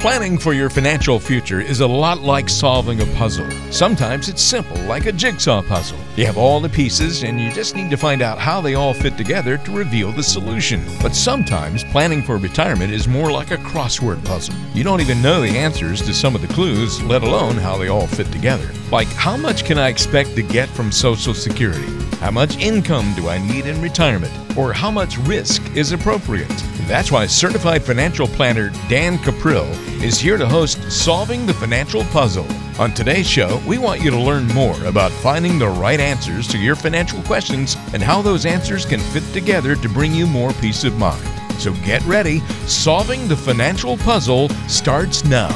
[0.00, 3.50] Planning for your financial future is a lot like solving a puzzle.
[3.72, 5.98] Sometimes it's simple, like a jigsaw puzzle.
[6.14, 8.94] You have all the pieces, and you just need to find out how they all
[8.94, 10.84] fit together to reveal the solution.
[11.02, 14.54] But sometimes planning for retirement is more like a crossword puzzle.
[14.72, 17.88] You don't even know the answers to some of the clues, let alone how they
[17.88, 18.70] all fit together.
[18.92, 21.92] Like, how much can I expect to get from Social Security?
[22.18, 24.32] How much income do I need in retirement?
[24.56, 26.77] Or how much risk is appropriate?
[26.88, 29.70] That's why certified financial planner Dan Cuprill
[30.02, 32.46] is here to host Solving the Financial Puzzle.
[32.80, 36.56] On today's show, we want you to learn more about finding the right answers to
[36.56, 40.82] your financial questions and how those answers can fit together to bring you more peace
[40.84, 41.22] of mind.
[41.60, 42.40] So get ready.
[42.66, 45.50] Solving the Financial Puzzle starts now.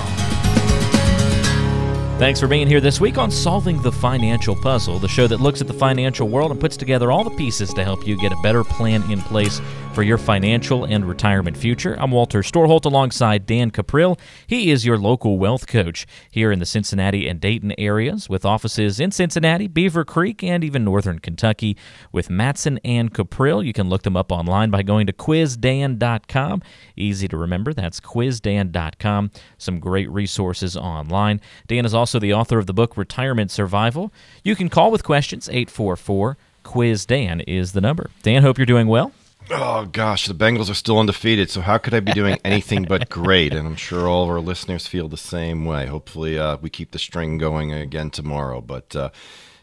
[2.23, 5.61] Thanks for being here this week on Solving the Financial Puzzle, the show that looks
[5.61, 8.41] at the financial world and puts together all the pieces to help you get a
[8.45, 9.61] better plan in place
[9.93, 11.97] for your financial and retirement future.
[11.99, 14.19] I'm Walter Storholt alongside Dan Cuprill.
[14.47, 19.01] He is your local wealth coach here in the Cincinnati and Dayton areas with offices
[19.01, 21.77] in Cincinnati, Beavercreek, and even northern Kentucky
[22.11, 23.65] with Matson and Cuprill.
[23.65, 26.63] You can look them up online by going to quizdan.com.
[26.97, 27.75] Easy to remember.
[27.75, 29.31] That's quizdan.com.
[29.59, 31.41] Some great resources online.
[31.67, 34.13] Dan is also the author of the book Retirement Survival.
[34.43, 38.11] You can call with questions 844 Quiz Dan is the number.
[38.23, 39.13] Dan, hope you're doing well.
[39.51, 41.51] Oh gosh, the Bengals are still undefeated.
[41.51, 43.53] So how could I be doing anything but great?
[43.53, 45.87] And I'm sure all of our listeners feel the same way.
[45.87, 48.61] Hopefully, uh, we keep the string going again tomorrow.
[48.61, 49.11] But uh,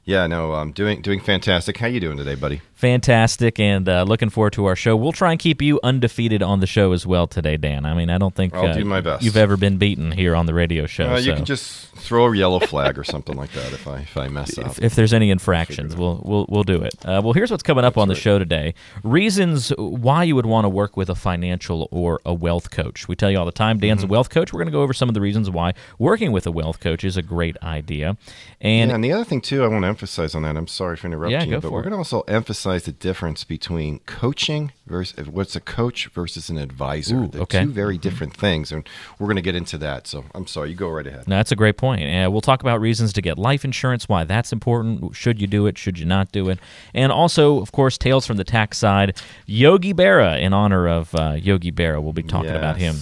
[0.03, 1.77] yeah, no, I'm doing doing fantastic.
[1.77, 2.61] How you doing today, buddy?
[2.79, 4.95] Fantastic, and uh, looking forward to our show.
[4.95, 7.85] We'll try and keep you undefeated on the show as well today, Dan.
[7.85, 9.21] I mean, I don't think I'll do my best.
[9.21, 11.09] you've ever been beaten here on the radio show.
[11.09, 11.35] Uh, you so.
[11.35, 14.57] can just throw a yellow flag or something like that if I if I mess
[14.57, 14.67] up.
[14.67, 16.95] if, if there's any infractions, we'll we'll we'll do it.
[17.03, 20.63] Uh, well, here's what's coming up on the show today: reasons why you would want
[20.63, 23.09] to work with a financial or a wealth coach.
[23.09, 24.09] We tell you all the time, Dan's Mm-hmm.
[24.09, 24.53] a wealth coach.
[24.53, 27.03] We're going to go over some of the reasons why working with a wealth coach
[27.03, 28.15] is a great idea.
[28.61, 30.55] And yeah, and the other thing too, I want to emphasize on that.
[30.55, 33.99] I'm sorry for interrupting Yeah, you, but we're going to also emphasize the difference between
[33.99, 37.15] coaching versus what's a coach versus an advisor.
[37.17, 37.57] Ooh, They're okay.
[37.59, 37.67] Mm-hmm.
[37.67, 38.87] two very different things, and
[39.17, 40.07] we're going to get into that.
[40.07, 41.27] So I'm sorry, you go right ahead.
[41.27, 42.03] No, that's a great point.
[42.03, 45.15] Uh, we'll talk about reasons to get life insurance, why that's important.
[45.15, 45.77] Should you do it?
[45.77, 46.59] Should you not do it?
[46.93, 49.17] And also, of course, tales from the tax side.
[49.45, 52.95] Yogi Berra, in honor of uh, Yogi Berra, we'll be talking about him.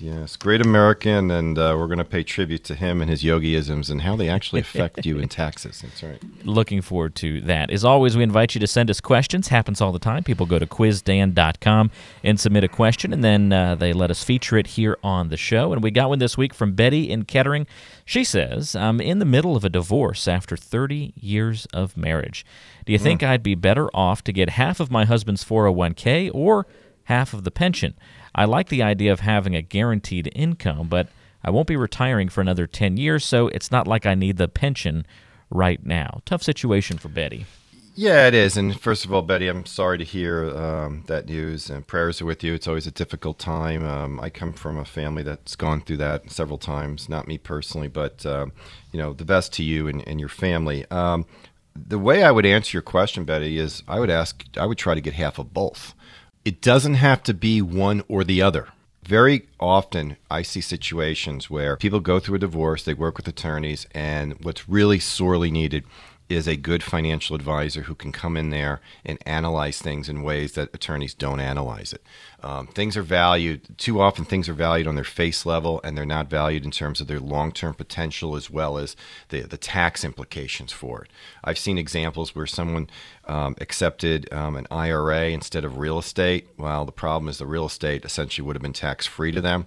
[0.00, 3.90] Yes, great American, and uh, we're going to pay tribute to him and his yogiisms
[3.90, 5.82] and how they actually affect you in taxes.
[5.82, 6.18] That's right.
[6.42, 7.70] Looking forward to that.
[7.70, 9.48] As always, we invite you to send us questions.
[9.48, 10.24] Happens all the time.
[10.24, 11.90] People go to quizdan.com
[12.24, 15.36] and submit a question, and then uh, they let us feature it here on the
[15.36, 15.72] show.
[15.72, 17.66] And we got one this week from Betty in Kettering.
[18.06, 22.46] She says, I'm in the middle of a divorce after 30 years of marriage.
[22.86, 26.66] Do you think I'd be better off to get half of my husband's 401k or
[27.04, 27.94] half of the pension?
[28.34, 31.08] I like the idea of having a guaranteed income, but
[31.42, 34.48] I won't be retiring for another 10 years, so it's not like I need the
[34.48, 35.06] pension
[35.50, 36.20] right now.
[36.24, 37.46] Tough situation for Betty.
[37.94, 38.56] Yeah, it is.
[38.56, 41.68] And first of all, Betty, I'm sorry to hear um, that news.
[41.68, 42.54] And prayers are with you.
[42.54, 43.84] It's always a difficult time.
[43.84, 47.08] Um, I come from a family that's gone through that several times.
[47.08, 48.52] Not me personally, but um,
[48.92, 50.86] you know, the best to you and, and your family.
[50.90, 51.26] Um,
[51.74, 54.44] the way I would answer your question, Betty, is I would ask.
[54.56, 55.94] I would try to get half of both.
[56.42, 58.68] It doesn't have to be one or the other.
[59.02, 63.86] Very often, I see situations where people go through a divorce, they work with attorneys,
[63.92, 65.84] and what's really sorely needed
[66.30, 70.52] is a good financial advisor who can come in there and analyze things in ways
[70.52, 72.02] that attorneys don't analyze it.
[72.42, 76.06] Um, things are valued, too often, things are valued on their face level, and they're
[76.06, 78.94] not valued in terms of their long term potential as well as
[79.30, 81.10] the, the tax implications for it.
[81.42, 82.88] I've seen examples where someone
[83.26, 86.48] um, accepted um, an IRA instead of real estate.
[86.56, 89.66] Well, the problem is the real estate essentially would have been tax free to them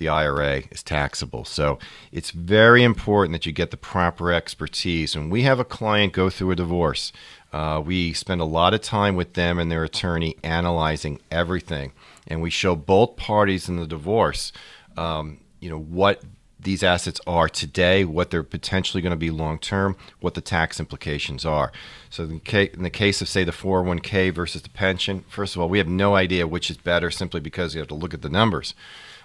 [0.00, 1.44] the IRA is taxable.
[1.44, 1.78] So
[2.10, 5.14] it's very important that you get the proper expertise.
[5.14, 7.12] When we have a client go through a divorce,
[7.52, 11.92] uh, we spend a lot of time with them and their attorney analyzing everything,
[12.26, 14.52] and we show both parties in the divorce,
[14.96, 16.22] um, you know, what
[16.62, 20.78] these assets are today, what they're potentially going to be long term, what the tax
[20.78, 21.72] implications are.
[22.08, 25.62] So, in, ca- in the case of, say, the 401k versus the pension, first of
[25.62, 28.22] all, we have no idea which is better simply because you have to look at
[28.22, 28.74] the numbers.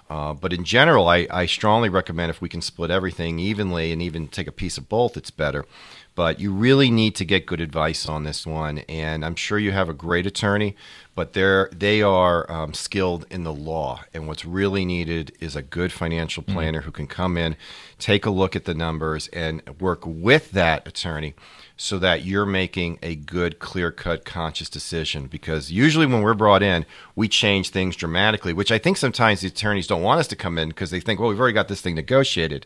[0.10, 4.02] Uh, but in general, I, I strongly recommend if we can split everything evenly and
[4.02, 5.66] even take a piece of both, it's better.
[6.15, 9.73] But you really need to get good advice on this one, and I'm sure you
[9.73, 10.77] have a great attorney,
[11.13, 15.62] but they're they are um, skilled in the law, and what's really needed is a
[15.62, 16.53] good financial mm-hmm.
[16.53, 16.85] planner mm-hmm.
[16.85, 17.57] who can come in,
[18.00, 21.33] take a look at the numbers, and work with that attorney
[21.77, 25.27] so that you're making a good, clear cut, conscious decision.
[25.27, 26.85] Because usually when we're brought in,
[27.15, 30.57] we change things dramatically, which I think sometimes the attorneys don't want us to come
[30.57, 32.65] in because they think, well, we've already got this thing negotiated.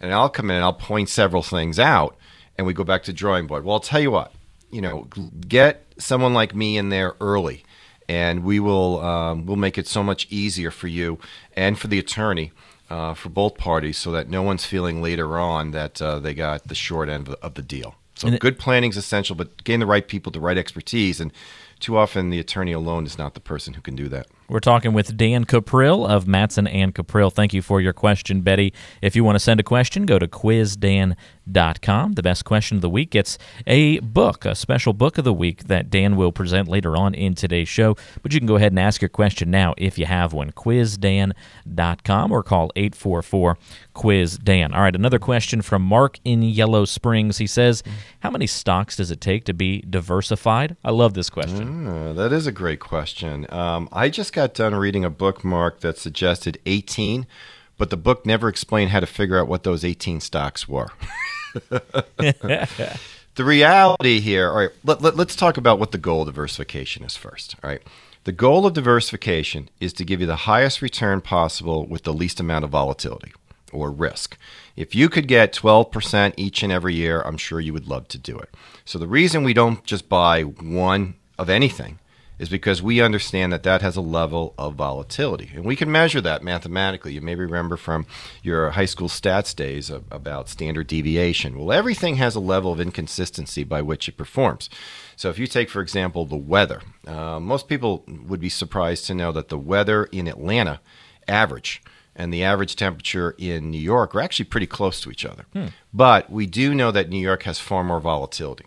[0.00, 2.16] And I'll come in and I'll point several things out
[2.58, 3.64] and we go back to drawing board.
[3.64, 4.32] Well, I'll tell you what,
[4.70, 5.08] you know,
[5.46, 7.64] get someone like me in there early
[8.08, 11.18] and we will um, we'll make it so much easier for you
[11.54, 12.52] and for the attorney
[12.90, 16.66] uh, for both parties so that no one's feeling later on that uh, they got
[16.68, 17.94] the short end of the, of the deal.
[18.14, 21.32] So and good planning is essential, but getting the right people, the right expertise, and
[21.78, 24.26] too often the attorney alone is not the person who can do that.
[24.50, 27.30] We're talking with Dan Cuprill of Matson and Cuprill.
[27.30, 28.72] Thank you for your question, Betty.
[29.02, 32.12] If you want to send a question, go to quizdan.com.
[32.12, 33.36] The best question of the week gets
[33.66, 37.34] a book, a special book of the week that Dan will present later on in
[37.34, 37.94] today's show.
[38.22, 40.52] But you can go ahead and ask your question now if you have one.
[40.52, 43.58] Quizdan.com or call 844
[43.92, 44.72] Quiz Dan.
[44.72, 47.36] All right, another question from Mark in Yellow Springs.
[47.36, 47.82] He says,
[48.20, 50.78] How many stocks does it take to be diversified?
[50.82, 51.84] I love this question.
[51.84, 53.44] Mm, that is a great question.
[53.50, 57.26] Um, I just got done reading a bookmark that suggested 18,
[57.76, 60.90] but the book never explained how to figure out what those 18 stocks were.
[61.68, 62.96] the
[63.36, 67.16] reality here, all right, let, let, let's talk about what the goal of diversification is
[67.16, 67.56] first.
[67.64, 67.82] All right.
[68.22, 72.38] The goal of diversification is to give you the highest return possible with the least
[72.38, 73.32] amount of volatility
[73.72, 74.38] or risk.
[74.76, 78.18] If you could get 12% each and every year, I'm sure you would love to
[78.18, 78.54] do it.
[78.84, 81.98] So the reason we don't just buy one of anything
[82.38, 85.50] is because we understand that that has a level of volatility.
[85.54, 87.12] And we can measure that mathematically.
[87.12, 88.06] You may remember from
[88.42, 91.58] your high school stats days about standard deviation.
[91.58, 94.70] Well, everything has a level of inconsistency by which it performs.
[95.16, 99.14] So, if you take, for example, the weather, uh, most people would be surprised to
[99.14, 100.80] know that the weather in Atlanta,
[101.26, 101.82] average,
[102.14, 105.46] and the average temperature in New York are actually pretty close to each other.
[105.52, 105.66] Hmm.
[105.92, 108.66] But we do know that New York has far more volatility.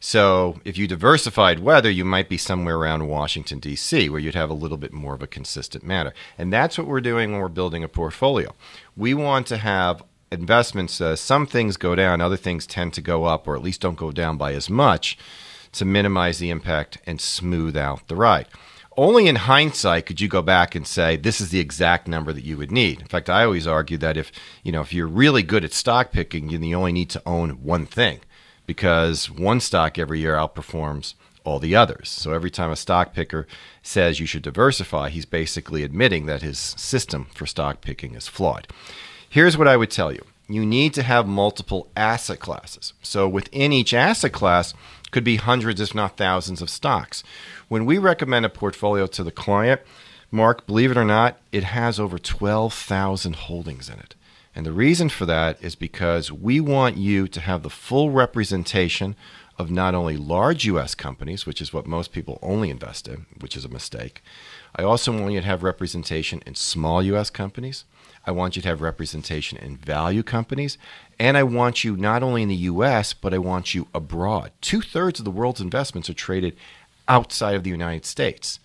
[0.00, 4.50] So if you diversified weather, you might be somewhere around Washington, D.C., where you'd have
[4.50, 6.14] a little bit more of a consistent matter.
[6.36, 8.54] And that's what we're doing when we're building a portfolio.
[8.96, 13.24] We want to have investments, uh, some things go down, other things tend to go
[13.24, 15.18] up, or at least don't go down by as much
[15.72, 18.46] to minimize the impact and smooth out the ride.
[18.96, 22.44] Only in hindsight could you go back and say this is the exact number that
[22.44, 23.00] you would need.
[23.00, 24.32] In fact, I always argue that if
[24.64, 27.86] you know if you're really good at stock picking, you only need to own one
[27.86, 28.20] thing
[28.68, 32.10] because one stock every year outperforms all the others.
[32.10, 33.46] So every time a stock picker
[33.82, 38.68] says you should diversify, he's basically admitting that his system for stock picking is flawed.
[39.26, 40.22] Here's what I would tell you.
[40.48, 42.92] You need to have multiple asset classes.
[43.02, 44.74] So within each asset class
[45.10, 47.24] could be hundreds if not thousands of stocks.
[47.68, 49.80] When we recommend a portfolio to the client,
[50.30, 54.14] Mark, believe it or not, it has over 12,000 holdings in it.
[54.58, 59.14] And the reason for that is because we want you to have the full representation
[59.56, 63.56] of not only large US companies, which is what most people only invest in, which
[63.56, 64.20] is a mistake.
[64.74, 67.84] I also want you to have representation in small US companies.
[68.26, 70.76] I want you to have representation in value companies.
[71.20, 74.50] And I want you not only in the US, but I want you abroad.
[74.60, 76.56] Two thirds of the world's investments are traded
[77.06, 78.58] outside of the United States.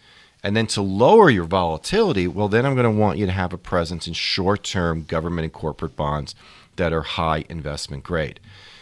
[0.44, 3.54] And then to lower your volatility, well, then I'm going to want you to have
[3.54, 6.36] a presence in short term government and corporate bonds
[6.76, 8.40] that are high investment grade.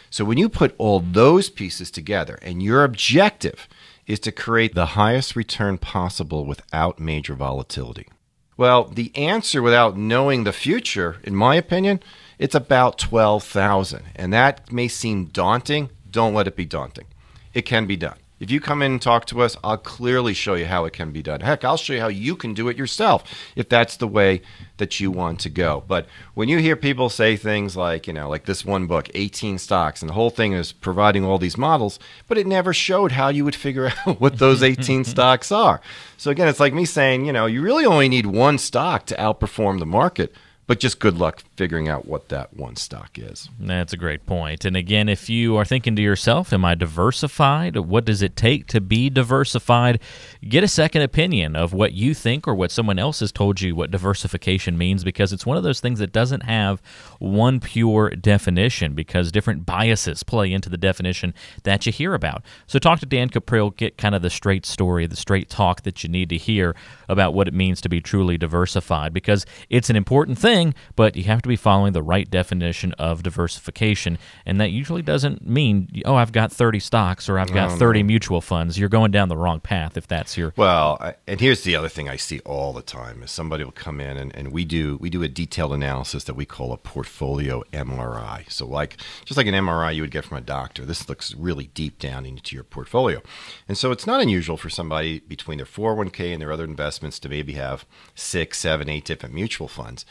[0.10, 3.68] So when you put all those pieces together and your objective
[4.08, 8.10] is to create the highest return possible without major volatility.
[8.58, 12.02] Well, the answer without knowing the future, in my opinion,
[12.38, 14.04] it's about 12,000.
[14.16, 15.90] And that may seem daunting.
[16.10, 17.06] Don't let it be daunting.
[17.54, 18.18] It can be done.
[18.42, 21.12] If you come in and talk to us, I'll clearly show you how it can
[21.12, 21.42] be done.
[21.42, 23.24] Heck, I'll show you how you can do it yourself
[23.56, 24.42] if that's the way
[24.78, 25.84] that you want to go.
[25.88, 29.60] But when you hear people say things like, you know, like this one book, 18
[29.60, 33.30] stocks, and the whole thing is providing all these models, but it never showed how
[33.30, 35.80] you would figure out what those 18 stocks are.
[36.18, 39.16] So again, it's like me saying, you know, you really only need one stock to
[39.18, 40.34] outperform the market
[40.72, 43.50] but just good luck figuring out what that one stock is.
[43.60, 44.66] That's a great point.
[44.66, 47.76] And again, if you are thinking to yourself, am I diversified?
[47.78, 50.00] What does it take to be diversified?
[50.48, 53.76] Get a second opinion of what you think or what someone else has told you
[53.76, 56.82] what diversification means because it's one of those things that doesn't have
[57.20, 62.44] one pure definition because different biases play into the definition that you hear about.
[62.66, 66.04] So talk to Dan Cuprill, get kind of the straight story, the straight talk that
[66.04, 66.76] you need to hear
[67.10, 71.16] about what it means to be truly diversified because it's an important thing thing, but
[71.16, 74.18] you have to be following the right definition of diversification.
[74.46, 78.42] And that usually doesn't mean, oh, I've got 30 stocks or I've got 30 mutual
[78.42, 78.80] funds.
[78.80, 80.54] You're going down the wrong path if that's your.
[80.56, 83.72] Well, I, and here's the other thing I see all the time is somebody will
[83.72, 86.78] come in and, and we do we do a detailed analysis that we call a
[86.78, 88.50] portfolio MRI.
[88.50, 91.68] So like just like an MRI you would get from a doctor, this looks really
[91.74, 93.22] deep down into your portfolio.
[93.68, 97.30] And so it's not unusual for somebody between their 401k and their other investments to
[97.30, 100.06] maybe have six, seven, eight different mutual funds.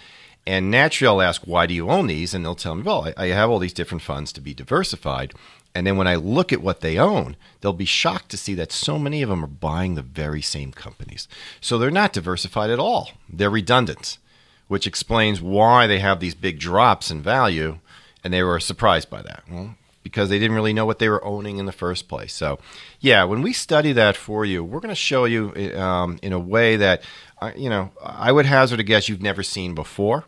[0.46, 2.34] And naturally, I'll ask, why do you own these?
[2.34, 5.34] And they'll tell me, well, I, I have all these different funds to be diversified.
[5.74, 8.72] And then when I look at what they own, they'll be shocked to see that
[8.72, 11.28] so many of them are buying the very same companies.
[11.60, 13.10] So they're not diversified at all.
[13.28, 14.18] They're redundant,
[14.66, 17.78] which explains why they have these big drops in value.
[18.24, 19.44] And they were surprised by that.
[19.50, 22.32] Well, because they didn't really know what they were owning in the first place.
[22.32, 22.58] So,
[23.00, 26.38] yeah, when we study that for you, we're going to show you um, in a
[26.38, 27.02] way that,
[27.40, 30.24] uh, you know, I would hazard a guess you've never seen before.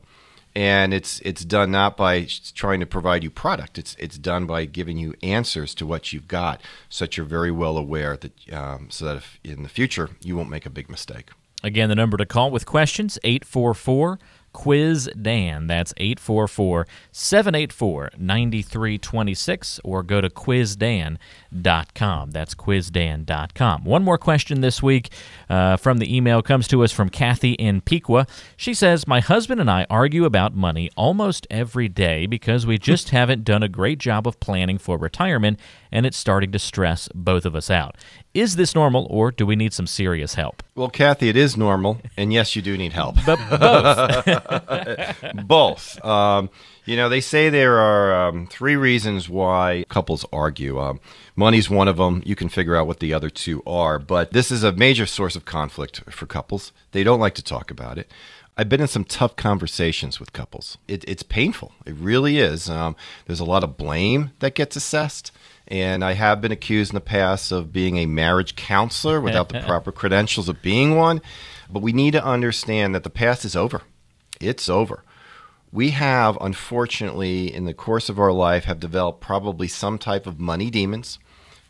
[0.54, 3.78] And it's it's done not by trying to provide you product.
[3.78, 6.60] It's it's done by giving you answers to what you've got,
[6.90, 10.36] so that you're very well aware that um, so that if in the future you
[10.36, 11.30] won't make a big mistake.
[11.62, 14.18] Again, the number to call with questions 844
[14.52, 15.66] Quiz Dan.
[15.66, 21.18] That's 844 784 9326 or go to quizdan.com.
[22.30, 23.84] That's quizdan.com.
[23.84, 25.10] One more question this week
[25.48, 28.26] uh, from the email comes to us from Kathy in Piqua.
[28.56, 33.10] She says, My husband and I argue about money almost every day because we just
[33.10, 35.58] haven't done a great job of planning for retirement
[35.90, 37.96] and it's starting to stress both of us out.
[38.34, 40.62] Is this normal, or do we need some serious help?
[40.74, 43.16] Well, Kathy, it is normal, and yes, you do need help.
[43.26, 44.26] But both.
[45.46, 46.02] both.
[46.04, 46.50] Um,
[46.84, 50.80] you know, they say there are um, three reasons why couples argue.
[50.80, 51.00] Um,
[51.36, 52.22] money's one of them.
[52.26, 55.36] You can figure out what the other two are, but this is a major source
[55.36, 56.72] of conflict for couples.
[56.90, 58.10] They don't like to talk about it.
[58.56, 60.76] I've been in some tough conversations with couples.
[60.86, 61.72] It, it's painful.
[61.86, 62.68] It really is.
[62.68, 62.96] Um,
[63.26, 65.32] there's a lot of blame that gets assessed.
[65.68, 69.60] And I have been accused in the past of being a marriage counselor without the
[69.66, 71.22] proper credentials of being one.
[71.70, 73.82] But we need to understand that the past is over.
[74.42, 75.04] It's over.
[75.72, 80.38] We have, unfortunately, in the course of our life, have developed probably some type of
[80.38, 81.18] money demons,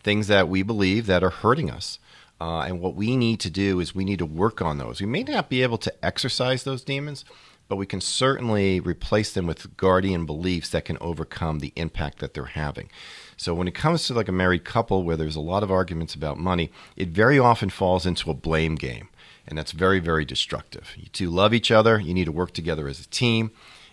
[0.02, 2.00] things that we believe that are hurting us.
[2.40, 5.00] Uh, and what we need to do is we need to work on those.
[5.00, 7.24] We may not be able to exercise those demons,
[7.68, 12.34] but we can certainly replace them with guardian beliefs that can overcome the impact that
[12.34, 12.90] they're having.
[13.36, 16.14] So when it comes to like a married couple where there's a lot of arguments
[16.14, 19.08] about money, it very often falls into a blame game.
[19.52, 20.94] And that's very, very destructive.
[20.96, 22.00] You two love each other.
[22.00, 23.50] You need to work together as a team.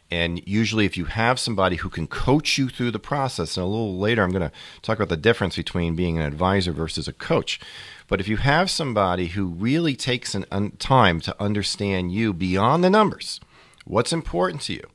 [0.10, 3.68] And usually, if you have somebody who can coach you through the process, and a
[3.68, 7.12] little later I'm going to talk about the difference between being an advisor versus a
[7.12, 7.60] coach.
[8.08, 12.82] But if you have somebody who really takes an un- time to understand you beyond
[12.82, 13.42] the numbers,
[13.84, 14.88] what's important to you,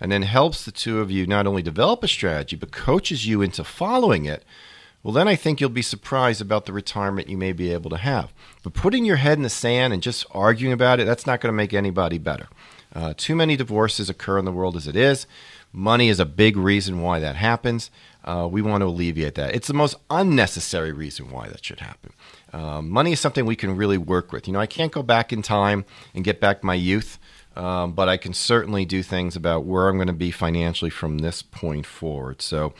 [0.00, 3.42] and then helps the two of you not only develop a strategy, but coaches you
[3.42, 4.44] into following it,
[5.06, 7.96] well, then I think you'll be surprised about the retirement you may be able to
[7.96, 8.32] have.
[8.64, 11.52] But putting your head in the sand and just arguing about it, that's not going
[11.52, 12.48] to make anybody better.
[12.92, 15.28] Uh, too many divorces occur in the world as it is.
[15.72, 17.88] Money is a big reason why that happens.
[18.24, 19.54] Uh, we want to alleviate that.
[19.54, 22.12] It's the most unnecessary reason why that should happen.
[22.52, 24.48] Um, money is something we can really work with.
[24.48, 25.84] You know, I can't go back in time
[26.16, 27.20] and get back my youth.
[27.54, 31.18] Um, but I can certainly do things about where I'm going to be financially from
[31.18, 32.42] this point forward.
[32.42, 32.74] So,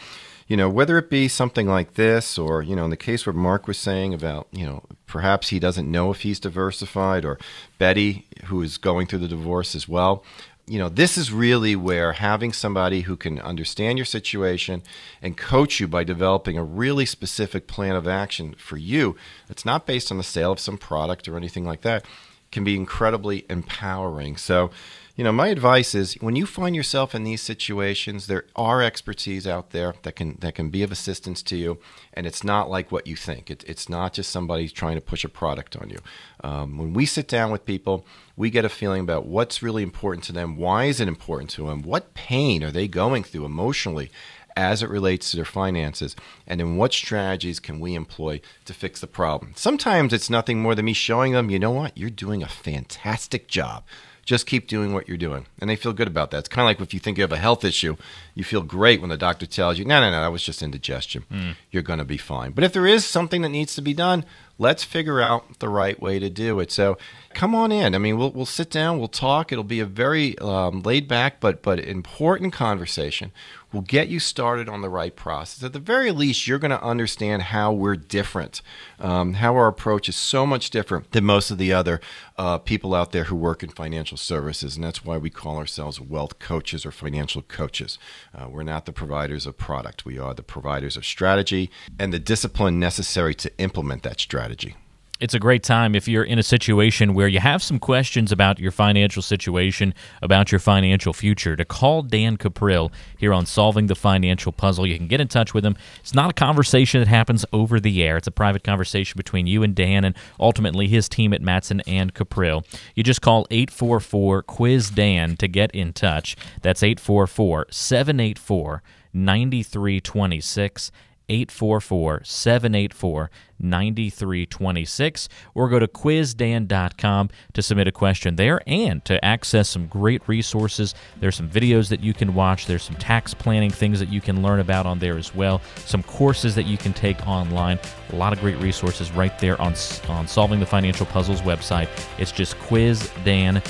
[0.46, 3.32] you know, whether it be something like this, or you know, in the case where
[3.32, 7.38] Mark was saying about, you know, perhaps he doesn't know if he's diversified, or
[7.78, 10.24] Betty, who is going through the divorce as well.
[10.68, 14.82] You know, this is really where having somebody who can understand your situation
[15.22, 19.14] and coach you by developing a really specific plan of action for you
[19.46, 22.04] that's not based on the sale of some product or anything like that
[22.50, 24.36] can be incredibly empowering.
[24.36, 24.70] So,
[25.16, 29.46] you know, my advice is when you find yourself in these situations, there are expertise
[29.46, 31.78] out there that can that can be of assistance to you,
[32.12, 33.50] and it's not like what you think.
[33.50, 35.98] It, it's not just somebody trying to push a product on you.
[36.44, 38.04] Um, when we sit down with people,
[38.36, 41.66] we get a feeling about what's really important to them, why is it important to
[41.66, 44.10] them, what pain are they going through emotionally,
[44.54, 46.14] as it relates to their finances,
[46.46, 49.52] and then what strategies can we employ to fix the problem.
[49.54, 53.48] Sometimes it's nothing more than me showing them, you know what, you're doing a fantastic
[53.48, 53.84] job.
[54.26, 55.46] Just keep doing what you're doing.
[55.60, 56.38] And they feel good about that.
[56.38, 57.96] It's kind of like if you think you have a health issue,
[58.36, 61.24] you feel great when the doctor tells you, no, no, no, that was just indigestion.
[61.32, 61.56] Mm.
[61.70, 62.52] You're going to be fine.
[62.52, 64.26] But if there is something that needs to be done,
[64.58, 66.70] let's figure out the right way to do it.
[66.70, 66.98] So
[67.32, 67.94] come on in.
[67.94, 69.52] I mean, we'll, we'll sit down, we'll talk.
[69.52, 73.32] It'll be a very um, laid back but, but important conversation
[73.76, 75.62] We'll get you started on the right process.
[75.62, 78.62] At the very least, you're going to understand how we're different,
[78.98, 82.00] um, how our approach is so much different than most of the other
[82.38, 84.76] uh, people out there who work in financial services.
[84.76, 87.98] And that's why we call ourselves wealth coaches or financial coaches.
[88.36, 92.18] Uh, we're not the providers of product, we are the providers of strategy and the
[92.18, 94.76] discipline necessary to implement that strategy
[95.18, 98.58] it's a great time if you're in a situation where you have some questions about
[98.58, 103.94] your financial situation, about your financial future, to call Dan Cuprill here on Solving the
[103.94, 104.86] Financial Puzzle.
[104.86, 105.76] You can get in touch with him.
[106.00, 109.62] It's not a conversation that happens over the air, it's a private conversation between you
[109.62, 112.64] and Dan and ultimately his team at Matson and Cuprill.
[112.94, 116.36] You just call 844 Quiz Dan to get in touch.
[116.62, 118.82] That's 844 784
[119.16, 120.92] 9326.
[121.28, 129.68] 844 784 9326 or go to quizdan.com to submit a question there and to access
[129.68, 130.94] some great resources.
[131.20, 134.42] There's some videos that you can watch, there's some tax planning things that you can
[134.42, 137.78] learn about on there as well, some courses that you can take online.
[138.12, 139.74] A lot of great resources right there on
[140.08, 141.88] on Solving the Financial Puzzles website.
[142.18, 143.60] It's just quizdan.com.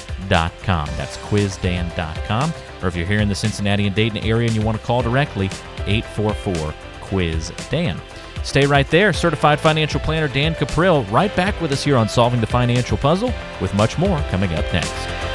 [0.96, 2.52] That's quizdan.com.
[2.82, 5.02] Or if you're here in the Cincinnati and Dayton area and you want to call
[5.02, 5.46] directly,
[5.86, 6.74] 844
[7.06, 8.00] Quiz Dan.
[8.42, 9.12] Stay right there.
[9.12, 13.32] Certified financial planner Dan Cuprill right back with us here on Solving the Financial Puzzle
[13.60, 15.26] with much more coming up next.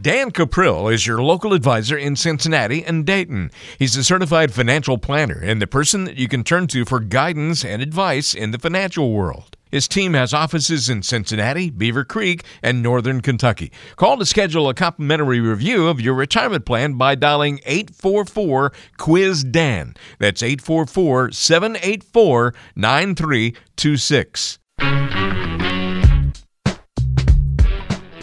[0.00, 3.52] Dan Cuprill is your local advisor in Cincinnati and Dayton.
[3.78, 7.64] He's a certified financial planner and the person that you can turn to for guidance
[7.64, 9.56] and advice in the financial world.
[9.72, 13.72] His team has offices in Cincinnati, Beavercreek, and Northern Kentucky.
[13.96, 19.94] Call to schedule a complimentary review of your retirement plan by dialing 844 Quiz Dan.
[20.18, 24.58] That's 844 784 9326.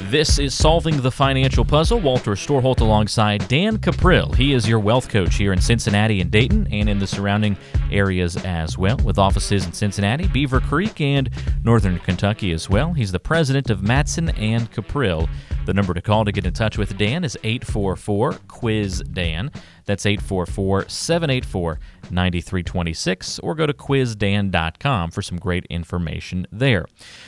[0.10, 2.00] This is Solving the Financial Puzzle.
[2.00, 4.34] Walter Storholt alongside Dan Cuprill.
[4.34, 7.56] He is your wealth coach here in Cincinnati and Dayton and in the surrounding
[7.92, 11.30] areas as well, with offices in Cincinnati, Beavercreek, and
[11.64, 12.92] Northern Kentucky as well.
[12.92, 15.30] He's the president of Matson and Cuprill.
[15.68, 19.52] The number to call to get in touch with Dan is 844 Quiz Dan.
[19.90, 21.80] That's 844 784
[22.12, 26.86] 9326, or go to quizdan.com for some great information there.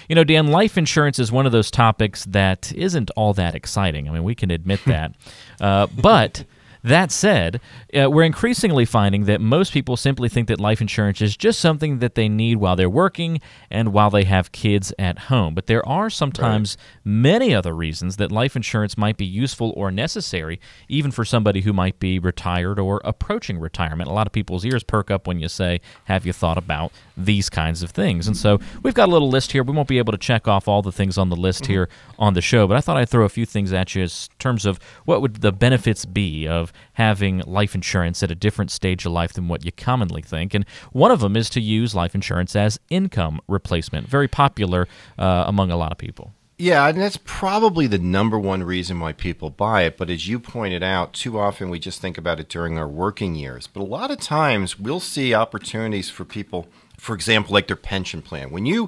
[0.08, 4.08] You know, Dan, life insurance is one of those topics that isn't all that exciting.
[4.08, 5.16] I mean, we can admit that.
[5.60, 6.44] Uh, but.
[6.84, 7.62] That said,
[7.94, 12.00] uh, we're increasingly finding that most people simply think that life insurance is just something
[12.00, 15.54] that they need while they're working and while they have kids at home.
[15.54, 17.12] But there are sometimes right.
[17.12, 20.60] many other reasons that life insurance might be useful or necessary,
[20.90, 24.10] even for somebody who might be retired or approaching retirement.
[24.10, 27.50] A lot of people's ears perk up when you say, Have you thought about these
[27.50, 28.28] kinds of things?
[28.28, 29.64] And so we've got a little list here.
[29.64, 31.74] We won't be able to check off all the things on the list mm-hmm.
[31.74, 34.10] here on the show, but I thought I'd throw a few things at you in
[34.40, 39.06] terms of what would the benefits be of having life insurance at a different stage
[39.06, 40.54] of life than what you commonly think.
[40.54, 45.46] And one of them is to use life insurance as income replacement, very popular uh,
[45.48, 46.32] among a lot of people.
[46.62, 49.98] Yeah, and that's probably the number one reason why people buy it.
[49.98, 53.34] But as you pointed out, too often we just think about it during our working
[53.34, 53.66] years.
[53.66, 56.68] But a lot of times we'll see opportunities for people,
[57.02, 58.52] for example, like their pension plan.
[58.52, 58.88] When you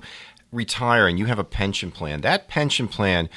[0.52, 3.28] retire and you have a pension plan, that pension plan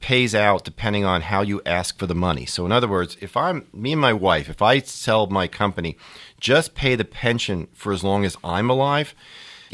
[0.00, 2.44] pays out depending on how you ask for the money.
[2.44, 5.96] So in other words, if I'm me and my wife, if I sell my company
[6.40, 9.14] just pay the pension for as long as I'm alive,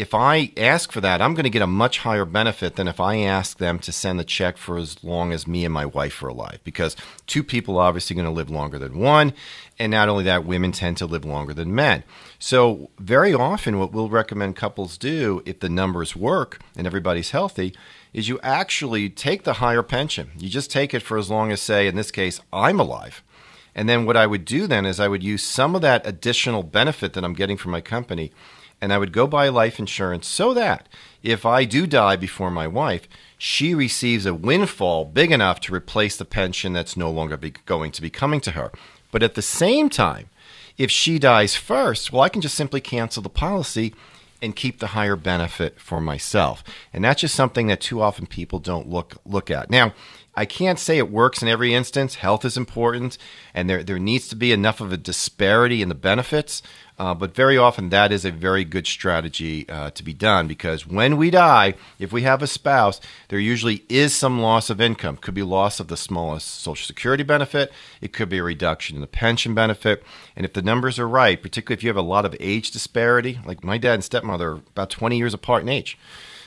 [0.00, 2.98] if I ask for that, I'm going to get a much higher benefit than if
[2.98, 6.22] I ask them to send the check for as long as me and my wife
[6.22, 6.58] are alive.
[6.64, 9.34] Because two people are obviously going to live longer than one.
[9.78, 12.02] And not only that, women tend to live longer than men.
[12.38, 17.74] So, very often, what we'll recommend couples do if the numbers work and everybody's healthy
[18.14, 20.30] is you actually take the higher pension.
[20.38, 23.22] You just take it for as long as, say, in this case, I'm alive.
[23.74, 26.62] And then what I would do then is I would use some of that additional
[26.62, 28.32] benefit that I'm getting from my company
[28.80, 30.88] and I would go buy life insurance so that
[31.22, 36.16] if I do die before my wife, she receives a windfall big enough to replace
[36.16, 38.70] the pension that's no longer going to be coming to her.
[39.12, 40.28] But at the same time,
[40.78, 43.94] if she dies first, well, I can just simply cancel the policy
[44.42, 46.64] and keep the higher benefit for myself.
[46.92, 49.70] And that's just something that too often people don't look look at.
[49.70, 49.92] Now,
[50.34, 52.16] I can't say it works in every instance.
[52.16, 53.18] Health is important,
[53.52, 56.62] and there, there needs to be enough of a disparity in the benefits.
[57.00, 60.86] Uh, but very often, that is a very good strategy uh, to be done because
[60.86, 65.16] when we die, if we have a spouse, there usually is some loss of income.
[65.16, 69.00] Could be loss of the smallest Social Security benefit, it could be a reduction in
[69.00, 70.04] the pension benefit.
[70.36, 73.40] And if the numbers are right, particularly if you have a lot of age disparity,
[73.44, 75.98] like my dad and stepmother are about 20 years apart in age.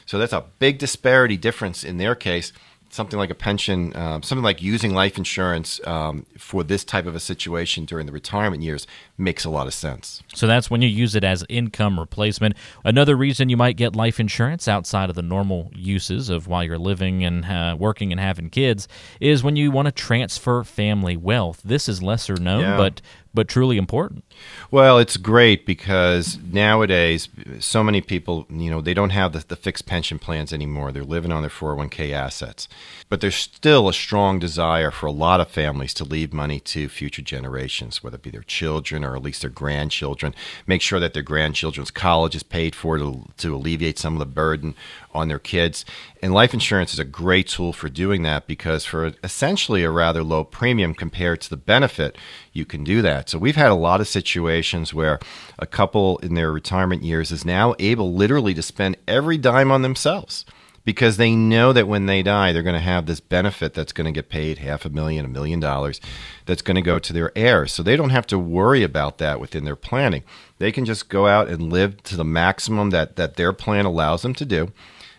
[0.06, 2.52] So that's a big disparity difference in their case
[2.94, 7.16] something like a pension, uh, something like using life insurance um, for this type of
[7.16, 8.86] a situation during the retirement years
[9.18, 10.22] makes a lot of sense.
[10.36, 12.56] So that's when you use it as income replacement.
[12.86, 16.78] Another reason you might get life insurance outside of the normal uses of while you're
[16.78, 18.88] living and uh, working and having kids
[19.20, 21.62] is when you want to transfer family wealth.
[21.66, 22.78] This is lesser known, yeah.
[22.78, 23.02] but
[23.34, 24.24] but truly important.
[24.70, 29.56] Well, it's great because nowadays so many people, you know, they don't have the, the,
[29.56, 30.92] fixed pension plans anymore.
[30.92, 32.68] They're living on their 401k assets.
[33.10, 36.90] But there's still a strong desire for a lot of families to leave money to
[36.90, 40.36] future generations, whether it be their children or at least their grandchildren.
[40.68, 44.26] Make sure that their grandchildren's college is paid for to, to alleviate some of the
[44.26, 44.76] burden
[45.14, 45.86] on their kids.
[46.22, 50.24] And life insurance is a great tool for doing that because for essentially a rather
[50.24, 52.18] low premium compared to the benefit,
[52.52, 53.30] you can do that.
[53.30, 55.20] So we've had a lot of situations where
[55.60, 59.82] a couple in their retirement years is now able literally to spend every dime on
[59.82, 60.46] themselves
[60.86, 64.06] because they know that when they die, they're going to have this benefit that's going
[64.06, 66.02] to get paid half a million, a million dollars
[66.46, 67.72] that's going to go to their heirs.
[67.72, 70.24] So they don't have to worry about that within their planning.
[70.58, 74.22] They can just go out and live to the maximum that, that their plan allows
[74.24, 74.72] them to do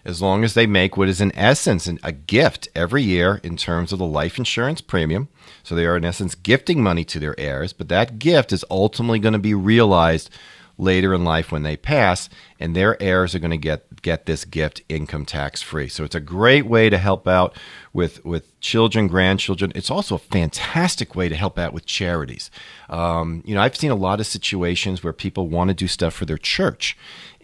[0.05, 3.93] as long as they make what is in essence a gift every year in terms
[3.93, 5.29] of the life insurance premium.
[5.62, 9.19] So they are in essence gifting money to their heirs, but that gift is ultimately
[9.19, 10.31] going to be realized
[10.79, 14.45] later in life when they pass, and their heirs are going to get get this
[14.45, 15.88] gift income tax free.
[15.88, 17.57] So it's a great way to help out
[17.93, 19.73] with with children, grandchildren.
[19.75, 22.51] It's also a fantastic way to help out with charities.
[22.88, 26.14] Um, you know, I've seen a lot of situations where people want to do stuff
[26.14, 26.97] for their church,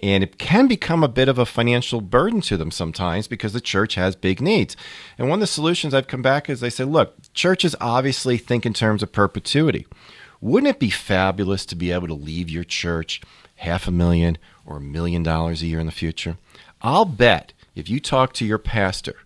[0.03, 3.61] and it can become a bit of a financial burden to them sometimes because the
[3.61, 4.77] church has big needs.
[5.19, 8.65] And one of the solutions I've come back is they say, look, churches obviously think
[8.65, 9.87] in terms of perpetuity.
[10.41, 13.21] Wouldn't it be fabulous to be able to leave your church
[13.57, 16.39] half a million or a million dollars a year in the future?
[16.81, 19.17] I'll bet if you talk to your pastor,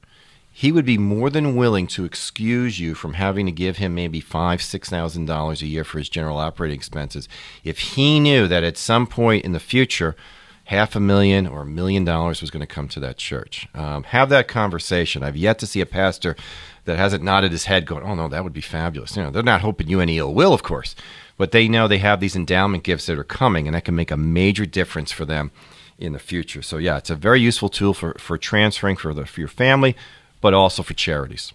[0.56, 4.20] he would be more than willing to excuse you from having to give him maybe
[4.20, 7.28] five, six thousand dollars a year for his general operating expenses
[7.64, 10.14] if he knew that at some point in the future
[10.64, 13.68] half a million or a million dollars was going to come to that church.
[13.74, 15.22] Um, have that conversation.
[15.22, 16.36] I've yet to see a pastor
[16.84, 19.16] that hasn't nodded his head going, oh, no, that would be fabulous.
[19.16, 20.94] You know, they're not hoping you any ill will, of course,
[21.36, 24.10] but they know they have these endowment gifts that are coming, and that can make
[24.10, 25.50] a major difference for them
[25.98, 26.62] in the future.
[26.62, 29.96] So, yeah, it's a very useful tool for, for transferring for, the, for your family,
[30.40, 31.52] but also for charities.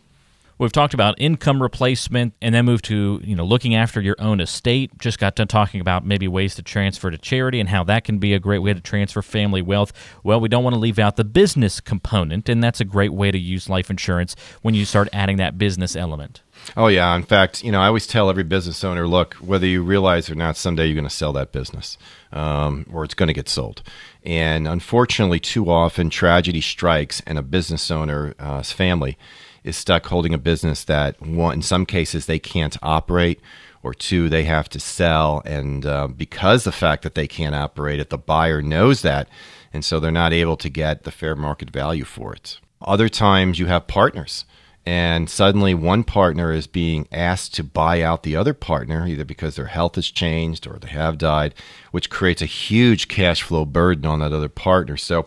[0.60, 4.42] We've talked about income replacement and then moved to, you know, looking after your own
[4.42, 4.92] estate.
[5.00, 8.18] Just got done talking about maybe ways to transfer to charity and how that can
[8.18, 9.94] be a great way to transfer family wealth.
[10.22, 13.32] Well, we don't want to leave out the business component, and that's a great way
[13.32, 16.42] to use life insurance when you start adding that business element.
[16.76, 17.16] Oh yeah.
[17.16, 20.36] In fact, you know, I always tell every business owner, look, whether you realize or
[20.36, 21.98] not, someday you're going to sell that business,
[22.34, 23.82] um, or it's going to get sold.
[24.26, 29.18] And unfortunately, too often tragedy strikes, and a business owner's uh, family
[29.64, 33.40] is stuck holding a business that one in some cases they can't operate
[33.82, 35.42] or two they have to sell.
[35.46, 39.28] And uh, because the fact that they can't operate it the buyer knows that
[39.74, 42.60] and so they're not able to get the fair market value for it.
[42.82, 44.46] Other times you have partners
[44.86, 49.56] and suddenly one partner is being asked to buy out the other partner either because
[49.56, 51.54] their health has changed or they have died
[51.92, 54.98] which creates a huge cash flow burden on that other partner.
[54.98, 55.26] So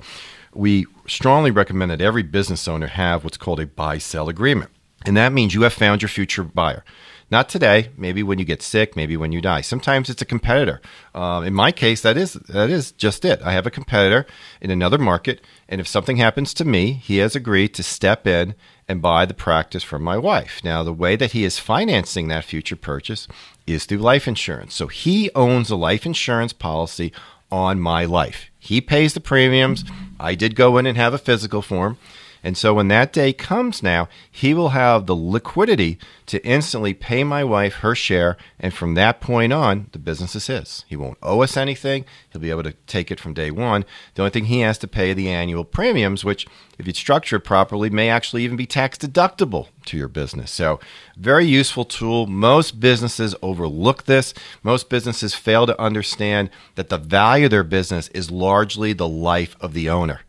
[0.55, 4.71] we strongly recommend that every business owner have what's called a buy sell agreement.
[5.05, 6.85] And that means you have found your future buyer.
[7.33, 9.63] Not today, maybe when you get sick, maybe when you die.
[9.63, 10.83] Sometimes it's a competitor.
[11.15, 13.41] Uh, in my case, that is that is just it.
[13.43, 14.27] I have a competitor
[14.61, 18.55] in another market, and if something happens to me, he has agreed to step in
[18.87, 20.61] and buy the practice from my wife.
[20.63, 23.27] Now, the way that he is financing that future purchase
[23.67, 24.75] is through life insurance.
[24.75, 27.13] So he owns a life insurance policy
[27.53, 28.51] on my life.
[28.59, 29.85] He pays the premiums.
[30.19, 31.99] I did go in and have a physical form.
[32.45, 37.23] And so when that day comes now, he will have the liquidity to instantly pay
[37.23, 38.37] my wife her share.
[38.59, 40.85] And from that point on, the business is his.
[40.89, 42.05] He won't owe us anything.
[42.31, 43.85] He'll be able to take it from day one.
[44.15, 46.47] The only thing he has to pay the annual premiums, which,
[46.79, 50.51] if you structure it properly, may actually even be tax deductible to your business.
[50.51, 50.81] So,
[51.17, 52.27] very useful tool.
[52.27, 54.35] Most businesses overlook this.
[54.65, 59.55] Most businesses fail to understand that the value of their business is largely the life
[59.61, 60.23] of the owner.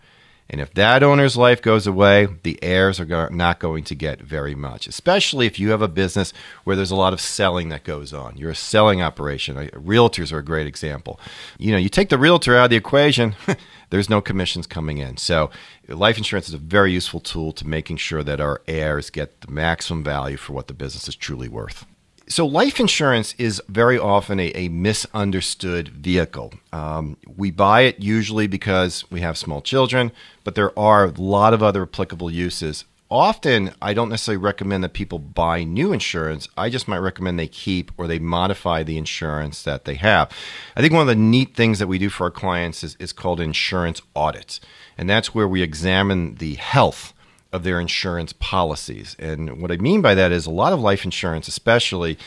[0.50, 4.54] And if that owner's life goes away, the heirs are not going to get very
[4.54, 8.14] much, especially if you have a business where there's a lot of selling that goes
[8.14, 8.38] on.
[8.38, 9.56] You're a selling operation.
[9.70, 11.20] Realtors are a great example.
[11.58, 13.36] You know, you take the realtor out of the equation,
[13.90, 15.18] there's no commissions coming in.
[15.18, 15.50] So,
[15.88, 19.52] life insurance is a very useful tool to making sure that our heirs get the
[19.52, 21.86] maximum value for what the business is truly worth
[22.28, 26.54] so life insurance is very often a, a misunderstood vehicle.
[26.72, 30.12] Um, we buy it usually because we have small children,
[30.44, 34.94] but there are a lot of other applicable uses often I don't necessarily recommend that
[34.94, 36.48] people buy new insurance.
[36.58, 40.32] I just might recommend they keep or they modify the insurance that they have.
[40.76, 43.14] I think one of the neat things that we do for our clients is, is
[43.14, 44.60] called insurance audits.
[44.98, 47.13] And that's where we examine the health
[47.54, 49.16] of their insurance policies.
[49.20, 52.18] And what I mean by that is a lot of life insurance, especially,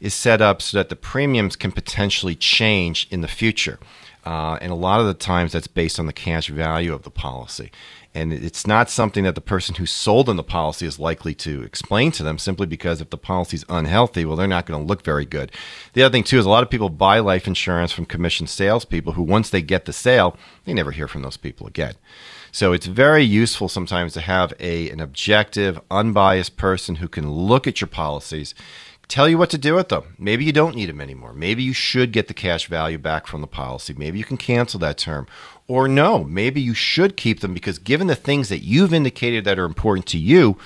[0.00, 3.78] is set up so that the premiums can potentially change in the future.
[4.24, 7.10] Uh, and a lot of the times that's based on the cash value of the
[7.10, 7.70] policy.
[8.14, 11.62] And it's not something that the person who sold them the policy is likely to
[11.62, 14.86] explain to them simply because if the policy is unhealthy, well, they're not going to
[14.86, 15.52] look very good.
[15.92, 19.12] The other thing, too, is a lot of people buy life insurance from commissioned salespeople
[19.12, 21.94] who, once they get the sale, they never hear from those people again.
[22.56, 27.66] So it's very useful sometimes to have a, an objective, unbiased person who can look
[27.66, 28.54] at your policies,
[29.08, 30.16] tell you what to do with them.
[30.18, 31.34] Maybe you don't need them anymore.
[31.34, 33.92] Maybe you should get the cash value back from the policy.
[33.92, 35.26] Maybe you can cancel that term.
[35.68, 39.58] Or no, maybe you should keep them because given the things that you've indicated that
[39.58, 40.56] are important to you,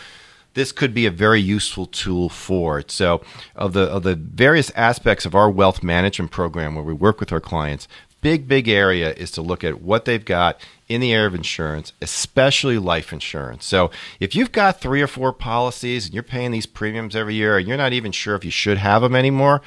[0.55, 2.93] this could be a very useful tool for it.
[2.93, 3.21] So,
[3.57, 7.33] of the of the various aspects of our wealth management program where we work with
[7.33, 7.87] our clients,
[8.21, 11.93] big big area is to look at what they've got in the area of insurance,
[12.03, 13.65] especially life insurance.
[13.65, 17.57] So, if you've got 3 or 4 policies and you're paying these premiums every year
[17.59, 19.63] and you're not even sure if you should have them anymore,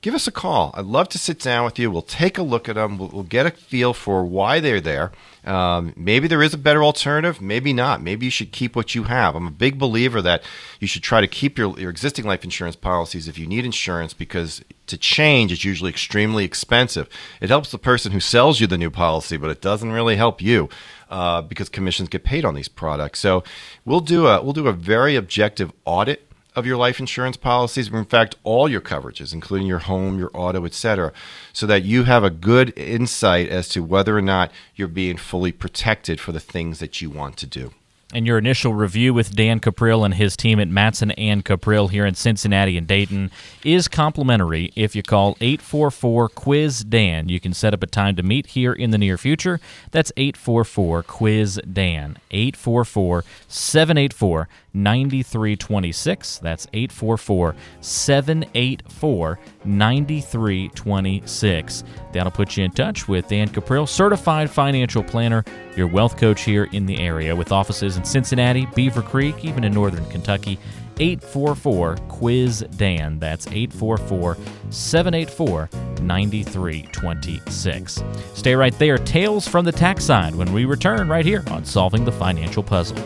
[0.00, 0.70] give us a call.
[0.74, 1.90] I'd love to sit down with you.
[1.90, 2.98] We'll take a look at them.
[2.98, 5.12] We'll, we'll get a feel for why they're there.
[5.44, 7.40] Um, maybe there is a better alternative.
[7.40, 8.02] Maybe not.
[8.02, 9.34] Maybe you should keep what you have.
[9.34, 10.42] I'm a big believer that
[10.80, 14.12] you should try to keep your, your existing life insurance policies if you need insurance
[14.12, 17.08] because to change is usually extremely expensive.
[17.40, 20.42] It helps the person who sells you the new policy, but it doesn't really help
[20.42, 20.68] you.
[21.08, 23.44] Uh, because commissions get paid on these products, so
[23.84, 26.25] we'll do a we'll do a very objective audit
[26.56, 30.30] of your life insurance policies, or in fact, all your coverages, including your home, your
[30.32, 31.12] auto, etc.,
[31.52, 35.52] so that you have a good insight as to whether or not you're being fully
[35.52, 37.72] protected for the things that you want to do.
[38.16, 42.06] And your initial review with Dan Cuprill and his team at Matson and Cuprill here
[42.06, 43.30] in Cincinnati and Dayton
[43.62, 47.28] is complimentary if you call 844 Quiz Dan.
[47.28, 49.60] You can set up a time to meet here in the near future.
[49.90, 52.16] That's 844 Quiz Dan.
[52.30, 56.38] 844 784 9326.
[56.38, 61.84] That's 844 784 9326.
[62.12, 65.44] That'll put you in touch with Dan Cuprill, certified financial planner,
[65.76, 70.04] your wealth coach here in the area, with offices in Cincinnati, Beavercreek, even in northern
[70.06, 70.58] Kentucky.
[70.98, 73.18] 844 Quiz Dan.
[73.18, 74.36] That's 844
[74.70, 75.68] 784
[76.00, 78.02] 9326.
[78.34, 78.98] Stay right there.
[78.98, 82.96] Tales from the tax side when we return right here on Solving the Financial Puzzle.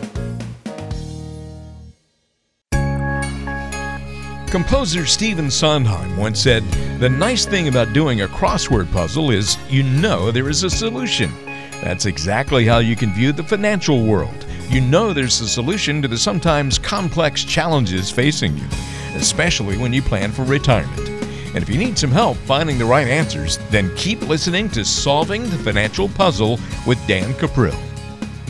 [4.50, 6.64] Composer Stephen Sondheim once said,
[6.98, 11.30] The nice thing about doing a crossword puzzle is you know there is a solution.
[11.84, 14.44] That's exactly how you can view the financial world.
[14.68, 18.66] You know there's a solution to the sometimes complex challenges facing you,
[19.14, 21.08] especially when you plan for retirement.
[21.54, 25.44] And if you need some help finding the right answers, then keep listening to Solving
[25.44, 26.58] the Financial Puzzle
[26.88, 27.89] with Dan Cuprill.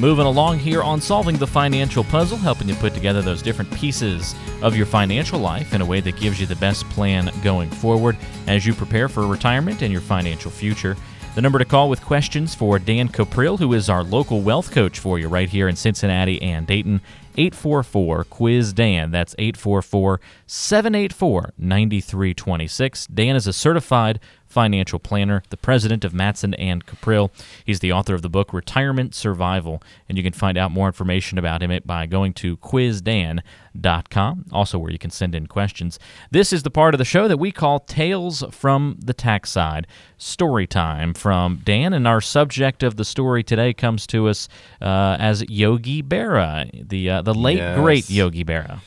[0.01, 4.35] Moving along here on solving the financial puzzle, helping you put together those different pieces
[4.63, 8.17] of your financial life in a way that gives you the best plan going forward
[8.47, 10.97] as you prepare for retirement and your financial future.
[11.35, 14.99] The number to call with questions for Dan Cuprill, who is our local wealth coach
[14.99, 17.03] for you right here in Cincinnati and Dayton,
[17.37, 19.11] 844 Quiz Dan.
[19.11, 23.07] That's 844 784 9326.
[23.09, 24.19] Dan is a certified
[24.51, 27.31] financial planner, the president of Matson and Cuprill.
[27.65, 31.39] He's the author of the book Retirement Survival, and you can find out more information
[31.39, 35.99] about him by going to quizdan.com, also where you can send in questions.
[36.31, 39.87] This is the part of the show that we call Tales from the Tax Side,
[40.19, 44.49] story time from Dan, and our subject of the story today comes to us
[44.83, 47.79] uh, as Yogi Berra, the uh, the late Yes.
[47.79, 48.81] great Yogi Berra.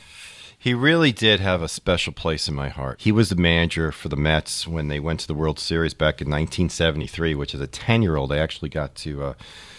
[0.64, 3.02] He really did have a special place in my heart.
[3.02, 6.22] He was the manager for the Mets when they went to the World Series back
[6.22, 9.22] in 1973, which as a 10 year old, I actually got to.
[9.22, 9.34] Uh,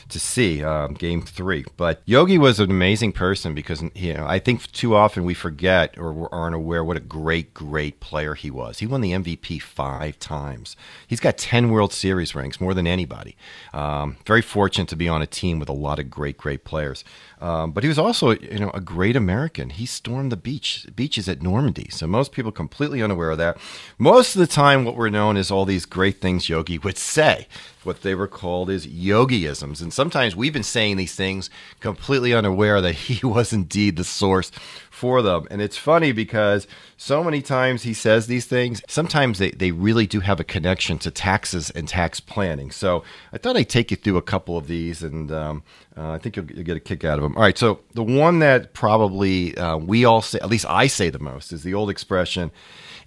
[0.10, 4.40] to see um, game three, but Yogi was an amazing person because you know I
[4.40, 8.80] think too often we forget or aren't aware what a great, great player he was.
[8.80, 10.76] He won the MVP five times.
[11.08, 13.36] He's got ten World Series rings, more than anybody.
[13.74, 17.04] Um, very fortunate to be on a team with a lot of great, great players.
[17.42, 19.70] Um, but he was also, you know, a great American.
[19.70, 21.90] He stormed the beach beaches at Normandy.
[21.90, 23.58] So most people completely unaware of that.
[23.98, 27.48] Most of the time, what we're known is all these great things Yogi would say.
[27.86, 32.82] What they were called is yogiisms, and sometimes we've been saying these things completely unaware
[32.82, 34.52] that he was indeed the source
[34.90, 35.48] for them.
[35.52, 36.68] And it's funny because
[36.98, 40.98] so many times he says these things, sometimes they, they really do have a connection
[41.00, 42.72] to taxes and tax planning.
[42.72, 45.64] So I thought I'd take you through a couple of these and um,
[45.98, 47.36] Uh, I think you'll, you'll, get a kick out of them.
[47.38, 51.10] All right, so the one that probably uh, we all say, at least I say
[51.10, 52.52] the most, is the old expression,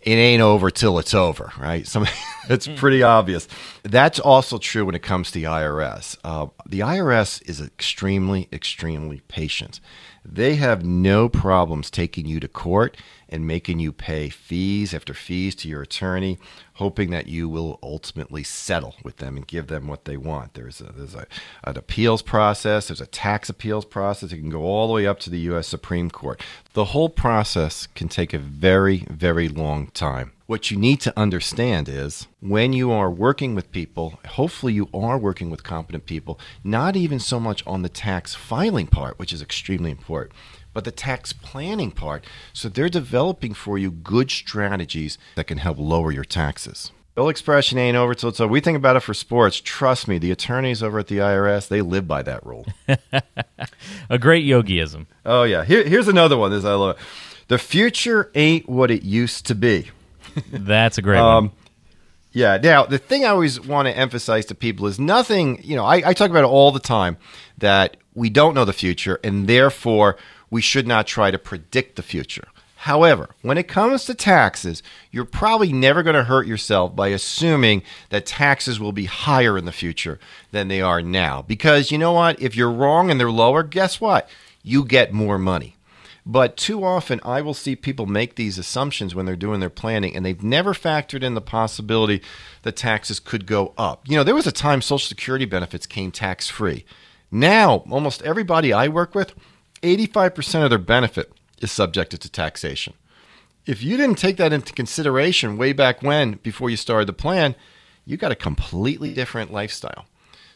[0.00, 1.86] "It ain't over till it's over." Right?
[1.86, 2.06] Some,
[2.48, 2.74] it's hmm.
[2.74, 3.48] pretty obvious.
[3.82, 6.16] That's also true when it comes to the IRS.
[6.24, 9.80] Uh, the IRS is extremely, extremely patient.
[10.24, 12.96] They have no problems taking you to court
[13.28, 16.38] and making you pay fees after fees to your attorney,
[16.74, 20.54] hoping that you will ultimately settle with them and give them what they want.
[20.54, 21.26] There's a, there's a,
[21.64, 24.32] an appeals process, there's a tax appeals process.
[24.32, 25.66] It can go all the way up to the U.S.
[25.66, 26.40] Supreme Court.
[26.72, 30.32] The whole process can take a very, very long time.
[30.46, 35.18] What you need to understand is when you are working with people, hopefully you are
[35.18, 39.42] working with competent people, not even so much on the tax filing part, which is
[39.42, 40.32] extremely important
[40.78, 42.24] but the tax planning part.
[42.52, 46.92] So they're developing for you good strategies that can help lower your taxes.
[47.16, 48.52] Bill expression ain't over till it's over.
[48.52, 49.60] We think about it for sports.
[49.60, 52.64] Trust me, the attorneys over at the IRS, they live by that rule.
[54.08, 55.06] A great yogiism.
[55.26, 55.64] Oh, yeah.
[55.64, 56.52] Here, here's another one.
[56.52, 57.02] This I love it.
[57.48, 59.90] The future ain't what it used to be.
[60.52, 61.52] That's a great um, one.
[62.30, 62.56] Yeah.
[62.62, 66.10] Now, the thing I always want to emphasize to people is nothing, you know, I,
[66.10, 67.16] I talk about it all the time
[67.56, 70.16] that we don't know the future and therefore
[70.50, 72.48] we should not try to predict the future.
[72.82, 77.82] However, when it comes to taxes, you're probably never going to hurt yourself by assuming
[78.10, 80.20] that taxes will be higher in the future
[80.52, 81.42] than they are now.
[81.42, 82.40] Because you know what?
[82.40, 84.28] If you're wrong and they're lower, guess what?
[84.62, 85.74] You get more money.
[86.24, 90.14] But too often, I will see people make these assumptions when they're doing their planning,
[90.14, 92.22] and they've never factored in the possibility
[92.62, 94.06] that taxes could go up.
[94.06, 96.84] You know, there was a time Social Security benefits came tax free.
[97.30, 99.32] Now, almost everybody I work with,
[99.82, 102.94] 85% of their benefit is subjected to taxation.
[103.66, 107.54] If you didn't take that into consideration way back when, before you started the plan,
[108.06, 110.06] you got a completely different lifestyle.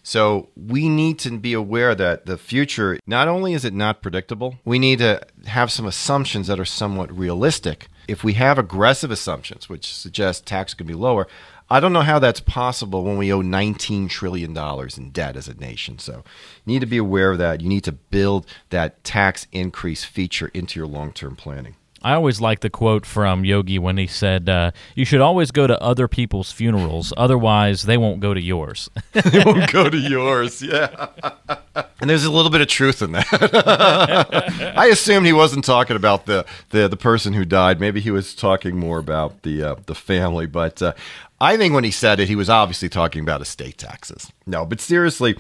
[0.03, 4.57] So we need to be aware that the future, not only is it not predictable,
[4.65, 7.87] we need to have some assumptions that are somewhat realistic.
[8.09, 11.29] If we have aggressive assumptions, which suggest tax could be lower,
[11.73, 15.55] I don't know how that's possible when we owe $19 trillion in debt as a
[15.55, 15.99] nation.
[15.99, 16.23] So
[16.67, 17.63] you need to be aware of that.
[17.63, 21.77] You need to build that tax increase feature into your long term planning.
[22.05, 25.67] I always like the quote from Yogi when he said, uh, "You should always go
[25.67, 30.61] to other people's funerals, otherwise they won't go to yours." they won't go to yours,
[30.63, 31.09] yeah.
[32.01, 34.75] and there's a little bit of truth in that.
[34.77, 37.79] I assumed he wasn't talking about the, the the person who died.
[37.79, 40.47] Maybe he was talking more about the uh, the family.
[40.47, 40.95] But uh,
[41.43, 44.33] I think when he said it, he was obviously talking about estate taxes.
[44.47, 45.37] No, but seriously,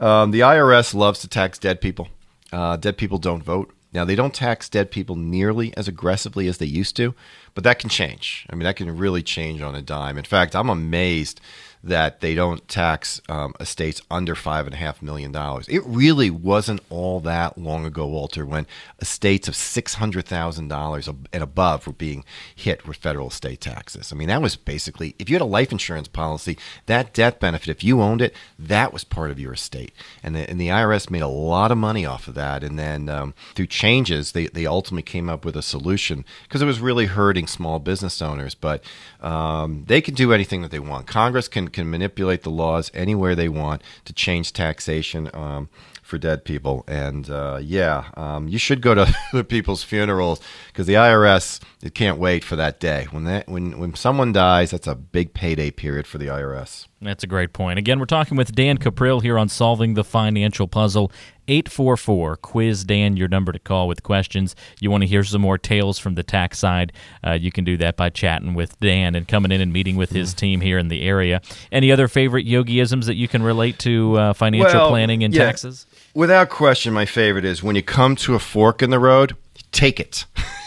[0.00, 2.08] um, the IRS loves to tax dead people.
[2.52, 3.72] Uh, dead people don't vote.
[3.92, 7.14] Now, they don't tax dead people nearly as aggressively as they used to,
[7.54, 8.44] but that can change.
[8.50, 10.18] I mean, that can really change on a dime.
[10.18, 11.40] In fact, I'm amazed
[11.84, 15.68] that they don't tax um, estates under five and a half million dollars.
[15.68, 18.66] It really wasn't all that long ago, Walter, when
[19.00, 24.12] estates of six hundred thousand dollars and above were being hit with federal estate taxes.
[24.12, 27.68] I mean, that was basically if you had a life insurance policy, that death benefit,
[27.68, 29.92] if you owned it, that was part of your estate,
[30.22, 32.64] and the, and the IRS made a lot of money off of that.
[32.64, 36.66] And then um, through changes, they they ultimately came up with a solution because it
[36.66, 38.82] was really hurting small business owners, but
[39.20, 41.06] um, they can do anything that they want.
[41.06, 45.30] Congress can can manipulate the laws anywhere they want to change taxation.
[45.34, 45.68] Um,
[46.04, 46.84] for dead people.
[46.86, 51.94] And uh, yeah, um, you should go to the people's funerals because the IRS it
[51.94, 54.70] can't wait for that day when that when when someone dies.
[54.70, 56.86] That's a big payday period for the IRS.
[57.00, 57.78] That's a great point.
[57.78, 61.10] Again, we're talking with Dan Cuprill here on solving the financial puzzle.
[61.48, 64.54] 844 quiz Dan, your number to call with questions.
[64.80, 66.92] You want to hear some more tales from the tax side?
[67.26, 70.10] Uh, you can do that by chatting with Dan and coming in and meeting with
[70.10, 71.40] his team here in the area.
[71.70, 75.46] Any other favorite yogiisms that you can relate to uh, financial well, planning and yeah,
[75.46, 75.86] taxes?
[76.14, 79.36] Without question, my favorite is when you come to a fork in the road,
[79.72, 80.26] take it.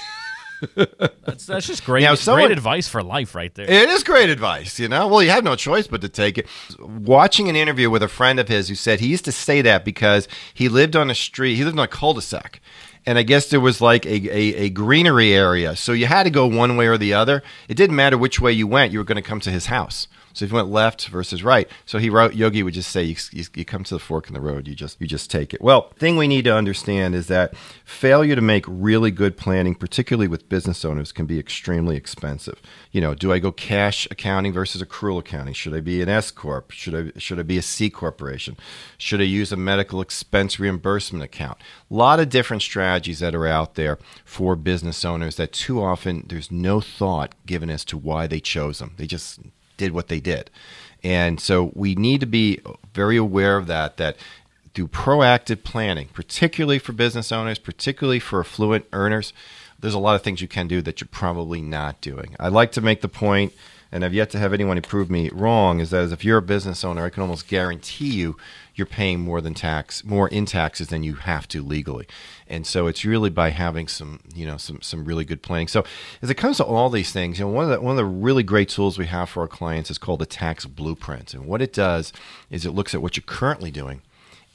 [0.75, 2.03] that's, that's just great.
[2.03, 3.69] Now, someone, great advice for life, right there.
[3.69, 5.07] It is great advice, you know.
[5.07, 6.47] Well, you have no choice but to take it.
[6.79, 9.85] Watching an interview with a friend of his who said he used to say that
[9.85, 12.61] because he lived on a street, he lived on a cul-de-sac,
[13.05, 15.75] and I guess there was like a, a, a, greenery area.
[15.75, 17.41] So you had to go one way or the other.
[17.69, 20.07] It didn't matter which way you went, you were going to come to his house.
[20.37, 23.15] So if you went left versus right, so he wrote Yogi would just say you,
[23.31, 25.61] you, you, come to the fork in the road, you just you just take it.
[25.61, 30.27] Well, thing we need to understand is that failure to make really good planning, particularly
[30.27, 32.61] with business owners, can be extremely expensive.
[32.91, 35.55] You know, do I go cash accounting versus accrual accounting?
[35.55, 36.69] Should I be an S corp?
[36.69, 38.57] Should I should I be a C corporation?
[38.99, 41.57] Should I use a medical expense reimbursement account?
[41.89, 46.25] A lot of different strategies that are out there for business owners that too often
[46.29, 48.93] there's no thought given as to why they chose them.
[48.97, 49.39] They just
[49.77, 50.49] did what they did.
[51.03, 52.59] And so we need to be
[52.93, 54.17] very aware of that, that
[54.73, 59.33] through proactive planning, particularly for business owners, particularly for affluent earners,
[59.79, 62.35] there's a lot of things you can do that you're probably not doing.
[62.39, 63.53] I like to make the point,
[63.91, 66.83] and I've yet to have anyone prove me wrong, is that if you're a business
[66.83, 68.37] owner, I can almost guarantee you
[68.77, 72.07] you're paying more than tax, more in taxes than you have to legally.
[72.47, 75.67] And so it's really by having some, you know, some some really good planning.
[75.67, 75.83] So
[76.21, 78.05] as it comes to all these things, you know, one of the one of the
[78.05, 81.33] really great tools we have for our clients is called the tax blueprint.
[81.33, 82.13] And what it does
[82.49, 84.01] is it looks at what you're currently doing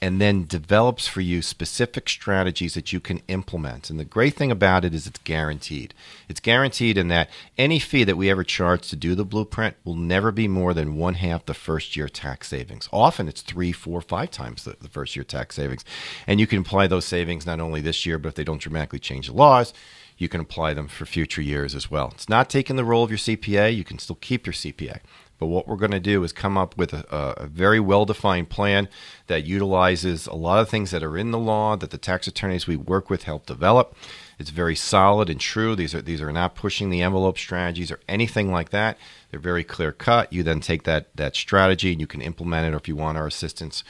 [0.03, 3.89] and then develops for you specific strategies that you can implement.
[3.89, 5.95] And the great thing about it is it's guaranteed.
[6.29, 9.95] It's guaranteed in that any fee that we ever charge to do the blueprint will
[9.95, 12.89] never be more than one half the first year tax savings.
[12.93, 15.85] Often it's three, four, five times the, the first year tax savings.
[16.27, 18.99] And you can apply those savings not only this year, but if they don't dramatically
[18.99, 19.73] change the laws,
[20.19, 22.11] you can apply them for future years as well.
[22.13, 24.99] It's not taking the role of your CPA, you can still keep your CPA.
[25.43, 27.05] But what we're going to do is come up with a,
[27.37, 28.89] a very well defined plan
[29.27, 32.69] that utilizes a lot of things that are in the law that the tax attorneys
[32.69, 33.97] we work with help develop.
[34.39, 35.75] It's very solid and true.
[35.75, 38.97] These are these are not pushing the envelope strategies or anything like that.
[39.33, 40.33] They're very clear cut.
[40.33, 42.73] You then take that that strategy and you can implement it.
[42.73, 43.83] Or if you want our assistance,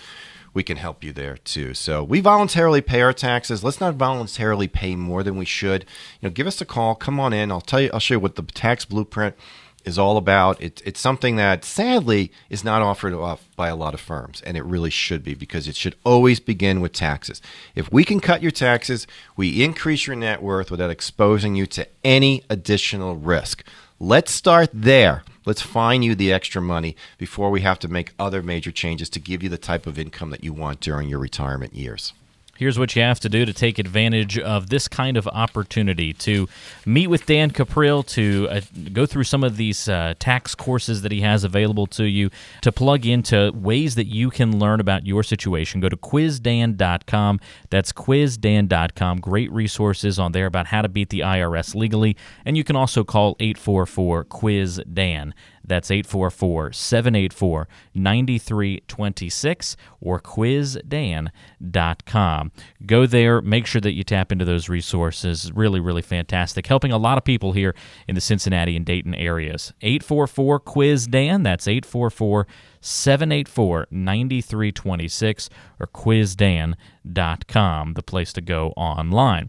[0.54, 1.74] we can help you there too.
[1.74, 3.62] So we voluntarily pay our taxes.
[3.62, 5.82] Let's not voluntarily pay more than we should.
[6.22, 6.94] You know, give us a call.
[6.94, 7.52] Come on in.
[7.52, 7.90] I'll tell you.
[7.92, 9.36] I'll show you what the tax blueprint
[9.84, 10.60] is all about.
[10.60, 14.56] It, it's something that sadly is not offered off by a lot of firms, and
[14.56, 17.40] it really should be because it should always begin with taxes.
[17.74, 19.06] If we can cut your taxes,
[19.36, 23.64] we increase your net worth without exposing you to any additional risk.
[23.98, 25.22] Let's start there.
[25.44, 29.20] Let's find you the extra money before we have to make other major changes to
[29.20, 32.12] give you the type of income that you want during your retirement years.
[32.58, 36.48] Here's what you have to do to take advantage of this kind of opportunity to
[36.84, 38.60] meet with Dan Cuprill, to uh,
[38.92, 42.30] go through some of these uh, tax courses that he has available to you,
[42.60, 45.80] to plug into ways that you can learn about your situation.
[45.80, 47.40] Go to quizdan.com.
[47.70, 49.20] That's quizdan.com.
[49.20, 52.16] Great resources on there about how to beat the IRS legally.
[52.44, 55.34] And you can also call 844 Quiz Dan.
[55.64, 61.32] That's 844 784 9326 or quizdan.com.
[62.86, 65.52] Go there, make sure that you tap into those resources.
[65.52, 66.66] Really, really fantastic.
[66.66, 67.74] Helping a lot of people here
[68.08, 69.72] in the Cincinnati and Dayton areas.
[69.82, 71.42] 844 Quiz Dan.
[71.42, 72.46] That's 844
[72.82, 75.48] 784 9326
[75.80, 76.74] or quizdan.com,
[77.94, 79.48] the place to go online.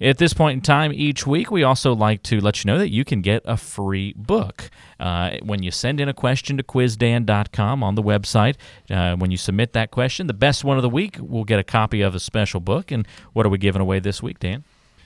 [0.00, 2.90] At this point in time each week, we also like to let you know that
[2.90, 4.70] you can get a free book.
[5.00, 8.56] Uh, when you send in a question to quizdan.com on the website,
[8.90, 11.64] uh, when you submit that question, the best one of the week will get a
[11.64, 12.90] copy of a special book.
[12.90, 14.64] And what are we giving away this week, Dan?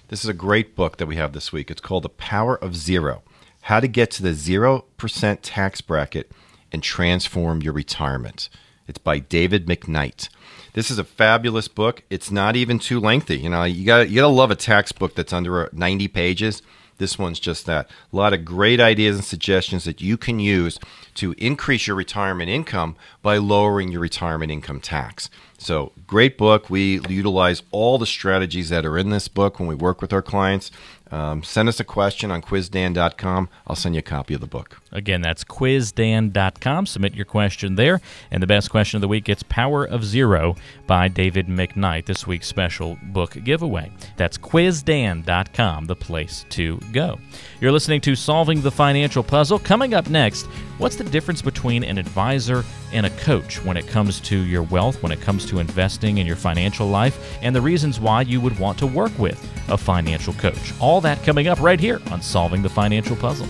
[0.09, 1.70] This is a great book that we have this week.
[1.70, 3.22] It's called The Power of Zero
[3.62, 6.33] How to Get to the 0% Tax Bracket
[6.73, 8.49] and Transform Your Retirement.
[8.87, 10.29] It's by David McKnight.
[10.73, 12.03] This is a fabulous book.
[12.11, 13.39] It's not even too lengthy.
[13.39, 16.62] You know, you got you got to love a tax book that's under 90 pages.
[16.99, 17.89] This one's just that.
[18.12, 20.79] A lot of great ideas and suggestions that you can use
[21.14, 25.31] to increase your retirement income by lowering your retirement income tax.
[25.59, 26.69] So, great book.
[26.71, 30.23] We utilize all the strategies that are in this book when we work with our
[30.23, 30.71] clients.
[31.11, 33.49] Um, send us a question on quizdan.com.
[33.67, 34.81] I'll send you a copy of the book.
[34.93, 36.87] Again, that's quizdan.com.
[36.87, 38.01] Submit your question there.
[38.31, 40.57] And the best question of the week gets Power of Zero
[40.87, 43.91] by David McKnight, this week's special book giveaway.
[44.17, 47.19] That's quizdan.com, the place to go.
[47.61, 49.59] You're listening to Solving the Financial Puzzle.
[49.59, 50.47] Coming up next,
[50.79, 55.03] what's the difference between an advisor and a coach when it comes to your wealth,
[55.03, 58.59] when it comes to investing in your financial life, and the reasons why you would
[58.59, 60.72] want to work with a financial coach?
[60.81, 63.49] All that coming up right here on Solving the Financial Puzzle.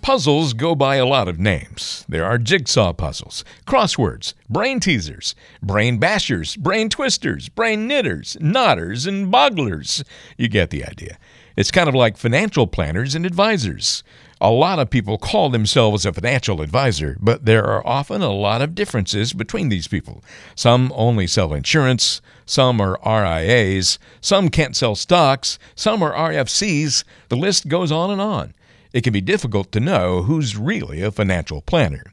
[0.00, 2.06] Puzzles go by a lot of names.
[2.08, 9.30] There are jigsaw puzzles, crosswords, brain teasers, brain bashers, brain twisters, brain knitters, knotters, and
[9.30, 10.02] bogglers.
[10.38, 11.18] You get the idea.
[11.58, 14.04] It's kind of like financial planners and advisors.
[14.40, 18.62] A lot of people call themselves a financial advisor, but there are often a lot
[18.62, 20.22] of differences between these people.
[20.54, 27.02] Some only sell insurance, some are RIAs, some can't sell stocks, some are RFCs.
[27.28, 28.54] The list goes on and on
[28.92, 32.04] it can be difficult to know who's really a financial planner.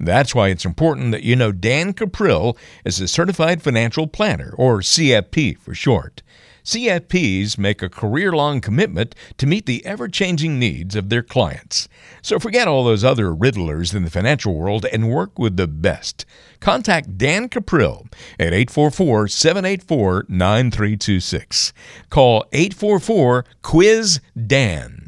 [0.00, 4.80] That's why it's important that you know Dan Cuprill is a certified financial planner, or
[4.80, 6.22] CFP for short.
[6.68, 11.88] CFPs make a career long commitment to meet the ever changing needs of their clients.
[12.20, 16.26] So forget all those other riddlers in the financial world and work with the best.
[16.60, 21.72] Contact Dan Cuprill at 844 784 9326.
[22.10, 25.07] Call 844 Quiz Dan.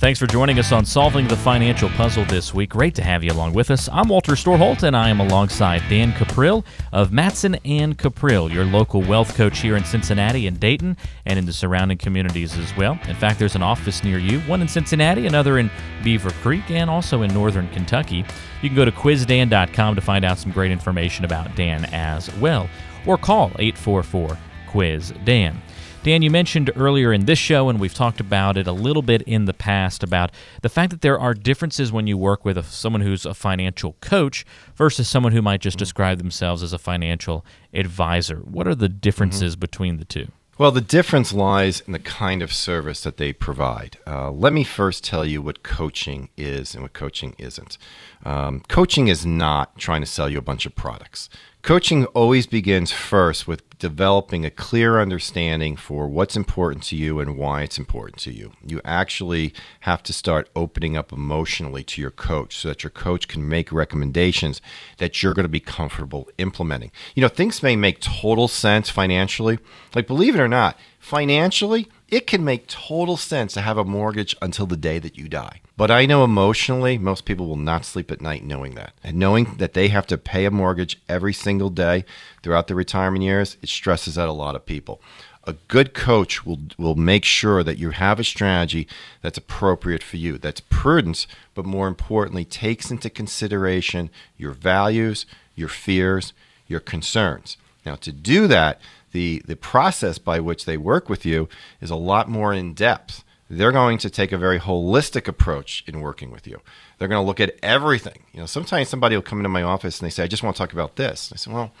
[0.00, 2.70] Thanks for joining us on Solving the Financial Puzzle this week.
[2.70, 3.86] Great to have you along with us.
[3.92, 9.02] I'm Walter Storholt, and I am alongside Dan Cuprill of Matson and Cuprill, your local
[9.02, 10.96] wealth coach here in Cincinnati and Dayton
[11.26, 12.98] and in the surrounding communities as well.
[13.08, 15.68] In fact, there's an office near you, one in Cincinnati, another in
[16.00, 18.24] Beavercreek, and also in northern Kentucky.
[18.62, 22.70] You can go to quizdan.com to find out some great information about Dan as well,
[23.04, 25.60] or call 844 Quiz Dan.
[26.02, 29.20] Dan, you mentioned earlier in this show, and we've talked about it a little bit
[29.22, 30.30] in the past about
[30.62, 33.94] the fact that there are differences when you work with a, someone who's a financial
[34.00, 35.82] coach versus someone who might just mm-hmm.
[35.82, 37.44] describe themselves as a financial
[37.74, 38.36] advisor.
[38.38, 39.60] What are the differences mm-hmm.
[39.60, 40.28] between the two?
[40.56, 43.98] Well, the difference lies in the kind of service that they provide.
[44.06, 47.76] Uh, let me first tell you what coaching is and what coaching isn't.
[48.24, 51.28] Um, coaching is not trying to sell you a bunch of products.
[51.62, 57.36] Coaching always begins first with developing a clear understanding for what's important to you and
[57.36, 58.52] why it's important to you.
[58.66, 63.28] You actually have to start opening up emotionally to your coach so that your coach
[63.28, 64.62] can make recommendations
[64.96, 66.92] that you're going to be comfortable implementing.
[67.14, 69.58] You know, things may make total sense financially.
[69.94, 74.36] Like, believe it or not, financially, it can make total sense to have a mortgage
[74.42, 75.60] until the day that you die.
[75.76, 78.92] But I know emotionally, most people will not sleep at night knowing that.
[79.02, 82.04] And knowing that they have to pay a mortgage every single day
[82.42, 85.00] throughout their retirement years, it stresses out a lot of people.
[85.44, 88.86] A good coach will, will make sure that you have a strategy
[89.22, 95.68] that's appropriate for you, that's prudence, but more importantly, takes into consideration your values, your
[95.68, 96.34] fears,
[96.68, 97.56] your concerns.
[97.86, 98.80] Now, to do that,
[99.12, 101.48] the, the process by which they work with you
[101.80, 103.24] is a lot more in depth.
[103.48, 106.60] They're going to take a very holistic approach in working with you.
[106.98, 108.22] They're going to look at everything.
[108.32, 110.54] You know, sometimes somebody will come into my office and they say, "I just want
[110.54, 111.72] to talk about this." I say, "Well,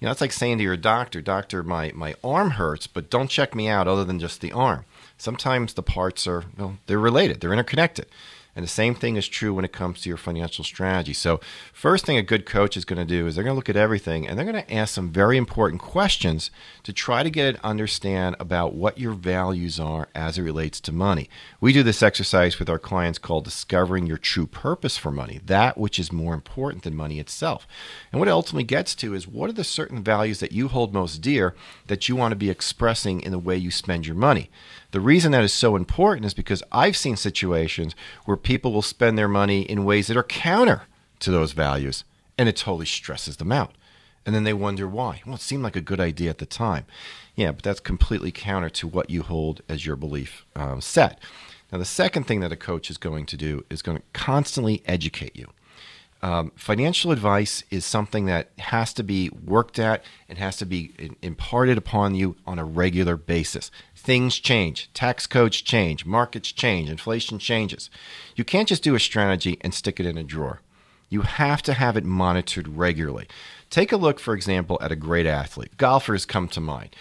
[0.00, 3.28] you know, that's like saying to your doctor, "Doctor, my my arm hurts, but don't
[3.28, 4.86] check me out other than just the arm."
[5.18, 8.06] Sometimes the parts are, well, they're related, they're interconnected.
[8.58, 11.12] And the same thing is true when it comes to your financial strategy.
[11.12, 11.38] So,
[11.72, 13.76] first thing a good coach is going to do is they're going to look at
[13.76, 16.50] everything and they're going to ask some very important questions
[16.82, 20.90] to try to get an understand about what your values are as it relates to
[20.90, 21.30] money.
[21.60, 25.78] We do this exercise with our clients called discovering your true purpose for money, that
[25.78, 27.64] which is more important than money itself.
[28.10, 30.92] And what it ultimately gets to is what are the certain values that you hold
[30.92, 31.54] most dear
[31.86, 34.50] that you want to be expressing in the way you spend your money.
[34.90, 39.18] The reason that is so important is because I've seen situations where people will spend
[39.18, 40.82] their money in ways that are counter
[41.20, 42.04] to those values,
[42.38, 43.74] and it totally stresses them out.
[44.24, 45.22] And then they wonder why.
[45.26, 46.86] Well, it seemed like a good idea at the time.
[47.34, 51.18] Yeah, but that's completely counter to what you hold as your belief um, set.
[51.70, 54.82] Now, the second thing that a coach is going to do is going to constantly
[54.86, 55.48] educate you.
[56.20, 60.92] Um, financial advice is something that has to be worked at and has to be
[61.22, 63.70] imparted upon you on a regular basis.
[63.98, 67.90] Things change, tax codes change, markets change, inflation changes.
[68.36, 70.60] You can't just do a strategy and stick it in a drawer.
[71.10, 73.26] You have to have it monitored regularly.
[73.70, 75.76] Take a look, for example, at a great athlete.
[75.76, 76.94] Golfers come to mind.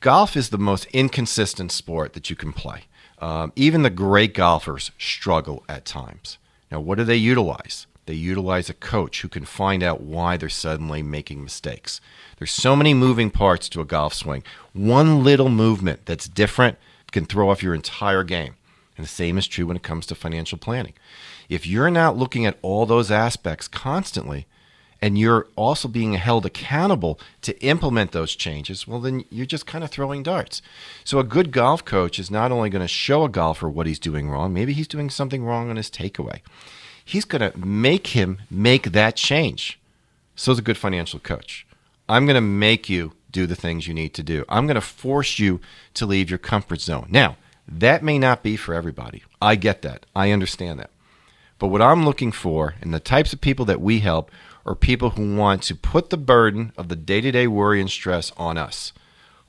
[0.00, 2.82] Golf is the most inconsistent sport that you can play.
[3.18, 6.36] Um, even the great golfers struggle at times.
[6.70, 7.86] Now, what do they utilize?
[8.06, 12.00] They utilize a coach who can find out why they're suddenly making mistakes.
[12.38, 14.42] There's so many moving parts to a golf swing.
[14.72, 16.78] One little movement that's different
[17.12, 18.56] can throw off your entire game.
[18.96, 20.94] And the same is true when it comes to financial planning.
[21.48, 24.46] If you're not looking at all those aspects constantly,
[25.00, 29.82] and you're also being held accountable to implement those changes, well, then you're just kind
[29.82, 30.62] of throwing darts.
[31.02, 33.98] So, a good golf coach is not only going to show a golfer what he's
[33.98, 36.40] doing wrong, maybe he's doing something wrong on his takeaway
[37.04, 39.78] he's going to make him make that change.
[40.34, 41.66] So is a good financial coach.
[42.08, 44.44] I'm going to make you do the things you need to do.
[44.48, 45.60] I'm going to force you
[45.94, 47.06] to leave your comfort zone.
[47.10, 47.36] Now,
[47.66, 49.22] that may not be for everybody.
[49.40, 50.04] I get that.
[50.14, 50.90] I understand that.
[51.58, 54.30] But what I'm looking for and the types of people that we help
[54.66, 57.90] are people who want to put the burden of the day to day worry and
[57.90, 58.92] stress on us.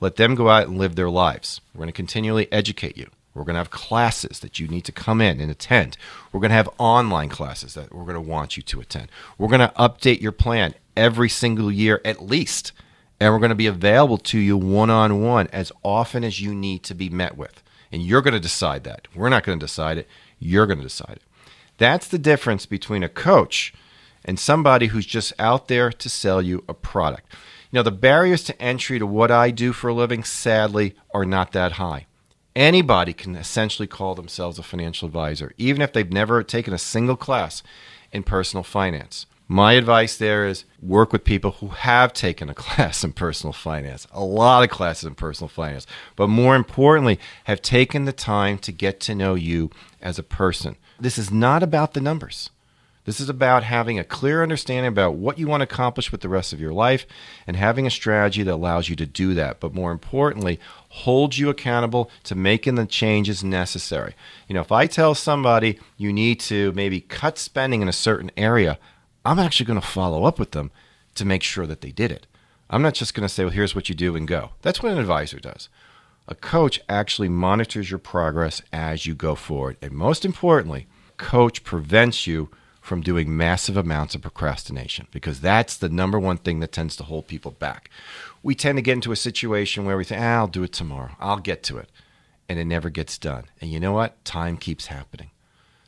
[0.00, 1.60] Let them go out and live their lives.
[1.72, 3.10] We're going to continually educate you.
[3.34, 5.96] We're going to have classes that you need to come in and attend.
[6.32, 9.10] We're going to have online classes that we're going to want you to attend.
[9.36, 12.72] We're going to update your plan every single year at least.
[13.18, 16.54] And we're going to be available to you one on one as often as you
[16.54, 17.62] need to be met with.
[17.90, 19.08] And you're going to decide that.
[19.14, 20.08] We're not going to decide it.
[20.38, 21.22] You're going to decide it.
[21.76, 23.74] That's the difference between a coach
[24.24, 27.32] and somebody who's just out there to sell you a product.
[27.70, 31.24] You know, the barriers to entry to what I do for a living, sadly, are
[31.24, 32.06] not that high
[32.56, 37.16] anybody can essentially call themselves a financial advisor, even if they've never taken a single
[37.16, 37.62] class
[38.12, 39.26] in personal finance.
[39.46, 44.06] My advice there is work with people who have taken a class in personal finance,
[44.12, 45.86] a lot of classes in personal finance,
[46.16, 50.76] but more importantly, have taken the time to get to know you as a person.
[50.98, 52.50] This is not about the numbers.
[53.04, 56.28] This is about having a clear understanding about what you want to accomplish with the
[56.28, 57.06] rest of your life
[57.46, 59.60] and having a strategy that allows you to do that.
[59.60, 64.14] But more importantly, holds you accountable to making the changes necessary.
[64.48, 68.30] You know, if I tell somebody you need to maybe cut spending in a certain
[68.38, 68.78] area,
[69.24, 70.70] I'm actually going to follow up with them
[71.16, 72.26] to make sure that they did it.
[72.70, 74.52] I'm not just going to say, well, here's what you do and go.
[74.62, 75.68] That's what an advisor does.
[76.26, 79.76] A coach actually monitors your progress as you go forward.
[79.82, 80.86] And most importantly,
[81.18, 82.48] coach prevents you
[82.84, 87.02] from doing massive amounts of procrastination because that's the number one thing that tends to
[87.02, 87.88] hold people back.
[88.42, 91.16] We tend to get into a situation where we think, ah, I'll do it tomorrow,
[91.18, 91.88] I'll get to it.
[92.46, 93.44] And it never gets done.
[93.58, 94.22] And you know what?
[94.26, 95.30] Time keeps happening.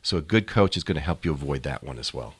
[0.01, 2.33] So a good coach is going to help you avoid that one as well.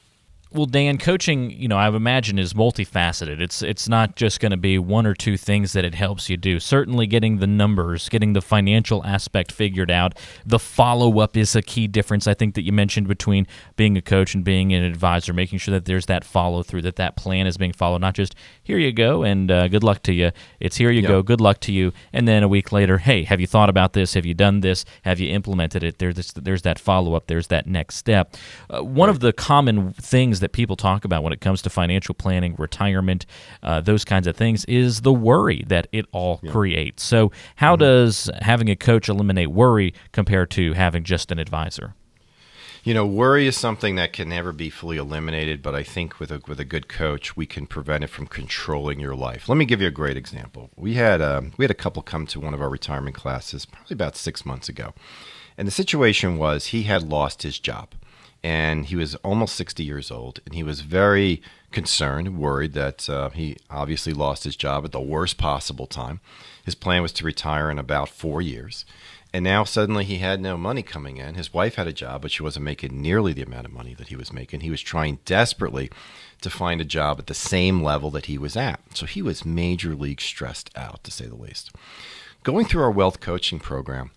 [0.50, 3.38] Well, Dan, coaching, you know, I imagine is multifaceted.
[3.38, 6.38] It's it's not just going to be one or two things that it helps you
[6.38, 6.58] do.
[6.58, 11.60] Certainly, getting the numbers, getting the financial aspect figured out, the follow up is a
[11.60, 12.26] key difference.
[12.26, 13.46] I think that you mentioned between
[13.76, 16.96] being a coach and being an advisor, making sure that there's that follow through, that
[16.96, 18.00] that plan is being followed.
[18.00, 20.30] Not just here you go and uh, good luck to you.
[20.60, 21.08] It's here you yep.
[21.08, 23.92] go, good luck to you, and then a week later, hey, have you thought about
[23.92, 24.14] this?
[24.14, 24.86] Have you done this?
[25.02, 25.98] Have you implemented it?
[25.98, 27.26] There's there's that follow up.
[27.26, 28.34] There's that next step.
[28.70, 29.14] Uh, one right.
[29.14, 32.54] of the common things things that people talk about when it comes to financial planning,
[32.58, 33.26] retirement,
[33.62, 36.52] uh, those kinds of things is the worry that it all yeah.
[36.52, 37.02] creates.
[37.02, 37.82] So, how mm-hmm.
[37.82, 41.94] does having a coach eliminate worry compared to having just an advisor?
[42.84, 46.30] You know, worry is something that can never be fully eliminated, but I think with
[46.30, 49.48] a with a good coach, we can prevent it from controlling your life.
[49.48, 50.70] Let me give you a great example.
[50.76, 53.66] We had a, um, we had a couple come to one of our retirement classes
[53.66, 54.94] probably about six months ago,
[55.58, 57.94] and the situation was he had lost his job
[58.42, 63.30] and he was almost 60 years old, and he was very concerned, worried that uh,
[63.30, 66.20] he obviously lost his job at the worst possible time.
[66.64, 68.84] His plan was to retire in about four years,
[69.32, 71.34] and now suddenly he had no money coming in.
[71.34, 74.08] His wife had a job, but she wasn't making nearly the amount of money that
[74.08, 74.60] he was making.
[74.60, 75.90] He was trying desperately
[76.40, 78.80] to find a job at the same level that he was at.
[78.94, 81.72] So he was major league stressed out, to say the least.
[82.42, 84.12] Going through our wealth coaching program,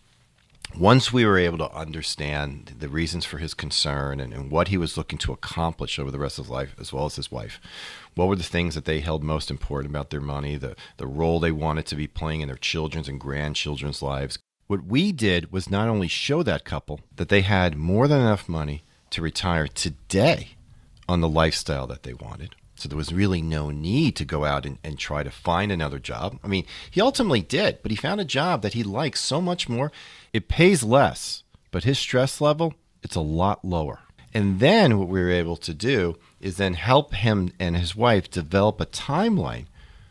[0.77, 4.77] once we were able to understand the reasons for his concern and, and, what he
[4.77, 7.59] was looking to accomplish over the rest of his life, as well as his wife,
[8.15, 11.39] what were the things that they held most important about their money, the, the role
[11.39, 14.37] they wanted to be playing in their children's and grandchildren's lives.
[14.67, 18.47] What we did was not only show that couple that they had more than enough
[18.47, 20.51] money to retire today
[21.09, 24.65] on the lifestyle that they wanted, so there was really no need to go out
[24.65, 26.39] and, and try to find another job.
[26.43, 29.69] I mean, he ultimately did, but he found a job that he liked so much
[29.69, 29.91] more.
[30.33, 32.73] It pays less, but his stress level,
[33.03, 33.99] it's a lot lower.
[34.33, 38.29] And then what we were able to do is then help him and his wife
[38.29, 39.65] develop a timeline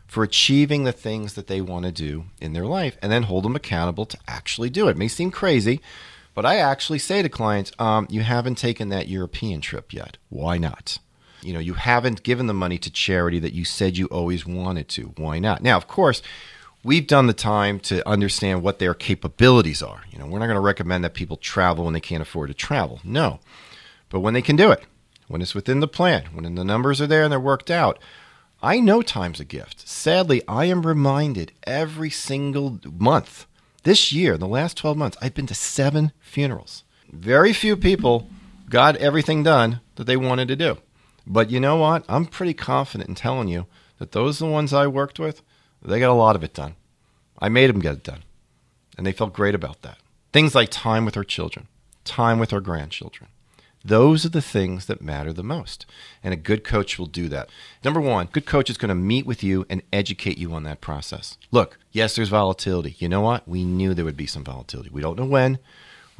[0.05, 3.45] for achieving the things that they want to do in their life and then hold
[3.45, 4.91] them accountable to actually do it.
[4.91, 5.81] it may seem crazy,
[6.35, 10.17] but I actually say to clients, um, you haven't taken that European trip yet.
[10.29, 10.99] Why not?
[11.41, 14.87] You know, you haven't given the money to charity that you said you always wanted
[14.89, 15.13] to.
[15.17, 15.63] Why not?
[15.63, 16.21] Now, of course,
[16.83, 20.03] we've done the time to understand what their capabilities are.
[20.11, 22.53] You know, we're not going to recommend that people travel when they can't afford to
[22.53, 22.99] travel.
[23.03, 23.39] No.
[24.09, 24.83] But when they can do it,
[25.27, 27.99] when it's within the plan, when the numbers are there and they're worked out,
[28.61, 29.87] I know time's a gift.
[29.87, 33.47] Sadly, I am reminded every single month.
[33.83, 36.83] This year, the last 12 months, I've been to seven funerals.
[37.11, 38.29] Very few people
[38.69, 40.77] got everything done that they wanted to do.
[41.25, 42.05] But you know what?
[42.07, 43.65] I'm pretty confident in telling you
[43.97, 45.41] that those are the ones I worked with.
[45.81, 46.75] They got a lot of it done.
[47.39, 48.23] I made them get it done.
[48.97, 49.97] And they felt great about that.
[50.31, 51.67] Things like time with our children,
[52.03, 53.29] time with our grandchildren.
[53.83, 55.87] Those are the things that matter the most.
[56.23, 57.49] And a good coach will do that.
[57.83, 60.81] Number one, good coach is going to meet with you and educate you on that
[60.81, 61.37] process.
[61.49, 62.95] Look, yes, there's volatility.
[62.99, 63.47] You know what?
[63.47, 64.91] We knew there would be some volatility.
[64.91, 65.57] We don't know when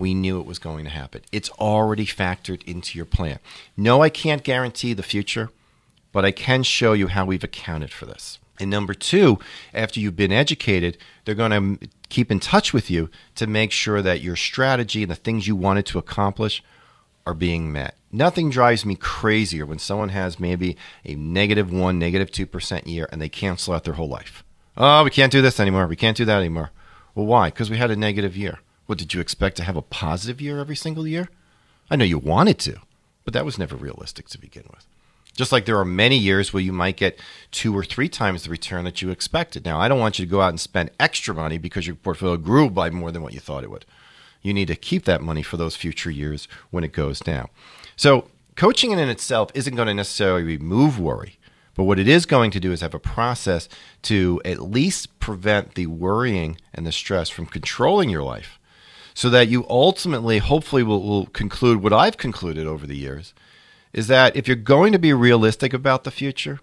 [0.01, 1.21] we knew it was going to happen.
[1.31, 3.37] It's already factored into your plan.
[3.77, 5.51] No, I can't guarantee the future,
[6.11, 8.39] but I can show you how we've accounted for this.
[8.61, 9.39] And number two,
[9.73, 10.95] after you've been educated,
[11.25, 15.11] they're going to keep in touch with you to make sure that your strategy and
[15.11, 16.63] the things you wanted to accomplish
[17.25, 17.95] are being met.
[18.11, 23.19] Nothing drives me crazier when someone has maybe a negative one, negative 2% year and
[23.19, 24.43] they cancel out their whole life.
[24.77, 25.87] Oh, we can't do this anymore.
[25.87, 26.69] We can't do that anymore.
[27.15, 27.49] Well, why?
[27.49, 28.59] Because we had a negative year.
[28.85, 31.29] What did you expect to have a positive year every single year?
[31.89, 32.79] I know you wanted to,
[33.25, 34.85] but that was never realistic to begin with.
[35.35, 37.19] Just like there are many years where you might get
[37.51, 39.65] two or three times the return that you expected.
[39.65, 42.37] Now, I don't want you to go out and spend extra money because your portfolio
[42.37, 43.85] grew by more than what you thought it would.
[44.41, 47.47] You need to keep that money for those future years when it goes down.
[47.95, 51.39] So, Coaching in itself isn't going to necessarily remove worry,
[51.73, 53.69] but what it is going to do is have a process
[54.03, 58.59] to at least prevent the worrying and the stress from controlling your life
[59.13, 63.33] so that you ultimately, hopefully, will, will conclude what I've concluded over the years
[63.93, 66.59] is that if you're going to be realistic about the future,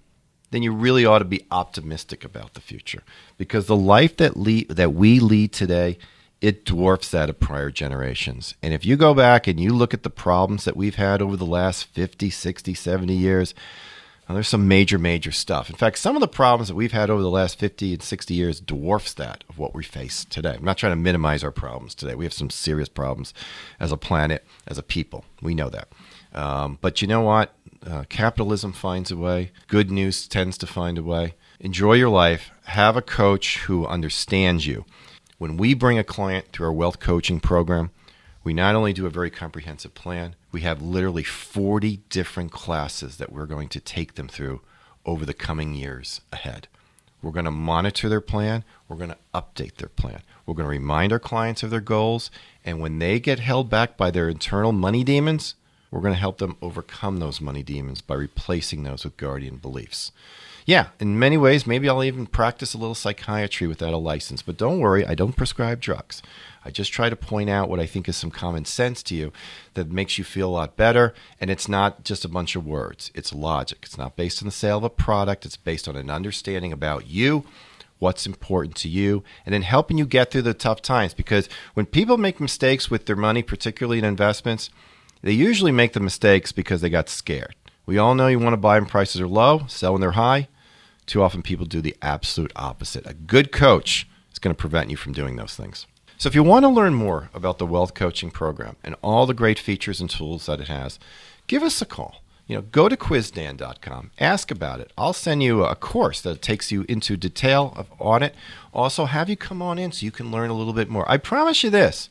[0.51, 3.03] then you really ought to be optimistic about the future
[3.37, 4.33] because the life that
[4.70, 5.99] that we lead today
[6.41, 8.55] it dwarfs that of prior generations.
[8.62, 11.37] And if you go back and you look at the problems that we've had over
[11.37, 13.55] the last 50, 60, 70 years,
[14.29, 15.70] there's some major, major stuff.
[15.70, 18.35] In fact, some of the problems that we've had over the last 50 and 60
[18.35, 20.55] years dwarfs that of what we face today.
[20.55, 22.14] I'm not trying to minimize our problems today.
[22.14, 23.33] We have some serious problems
[23.81, 25.24] as a planet, as a people.
[25.41, 25.89] We know that.
[26.35, 27.55] Um, but you know what?
[27.85, 29.53] Uh, capitalism finds a way.
[29.68, 31.35] Good news tends to find a way.
[31.61, 32.51] Enjoy your life.
[32.64, 34.85] Have a coach who understands you.
[35.39, 37.91] When we bring a client through our wealth coaching program,
[38.45, 43.33] we not only do a very comprehensive plan, we have literally 40 different classes that
[43.33, 44.61] we're going to take them through
[45.05, 46.68] over the coming years ahead.
[47.20, 48.64] We're going to monitor their plan.
[48.89, 50.22] We're going to update their plan.
[50.47, 52.31] We're going to remind our clients of their goals.
[52.64, 55.55] And when they get held back by their internal money demons,
[55.91, 60.12] we're going to help them overcome those money demons by replacing those with guardian beliefs.
[60.66, 64.43] Yeah, in many ways, maybe I'll even practice a little psychiatry without a license.
[64.43, 66.20] But don't worry, I don't prescribe drugs.
[66.62, 69.32] I just try to point out what I think is some common sense to you
[69.72, 71.14] that makes you feel a lot better.
[71.41, 73.78] And it's not just a bunch of words, it's logic.
[73.82, 77.07] It's not based on the sale of a product, it's based on an understanding about
[77.07, 77.45] you
[77.99, 81.14] what's important to you, and then helping you get through the tough times.
[81.14, 84.70] Because when people make mistakes with their money, particularly in investments,
[85.23, 87.55] they usually make the mistakes because they got scared.
[87.87, 90.49] We all know you want to buy when prices are low, sell when they're high.
[91.07, 93.07] Too often people do the absolute opposite.
[93.07, 95.87] A good coach is going to prevent you from doing those things.
[96.19, 99.35] So if you want to learn more about the wealth coaching program and all the
[99.35, 100.99] great features and tools that it has,
[101.47, 102.23] give us a call.
[102.47, 104.93] You know, go to quizdan.com, ask about it.
[104.99, 108.35] I'll send you a course that takes you into detail of audit.
[108.73, 111.09] Also, have you come on in so you can learn a little bit more.
[111.11, 112.09] I promise you this,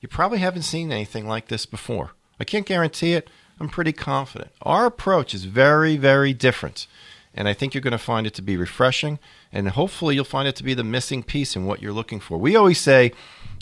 [0.00, 2.12] you probably haven't seen anything like this before.
[2.40, 3.28] I can't guarantee it.
[3.60, 4.50] I'm pretty confident.
[4.62, 6.86] Our approach is very, very different.
[7.34, 9.18] And I think you're going to find it to be refreshing.
[9.52, 12.38] And hopefully, you'll find it to be the missing piece in what you're looking for.
[12.38, 13.12] We always say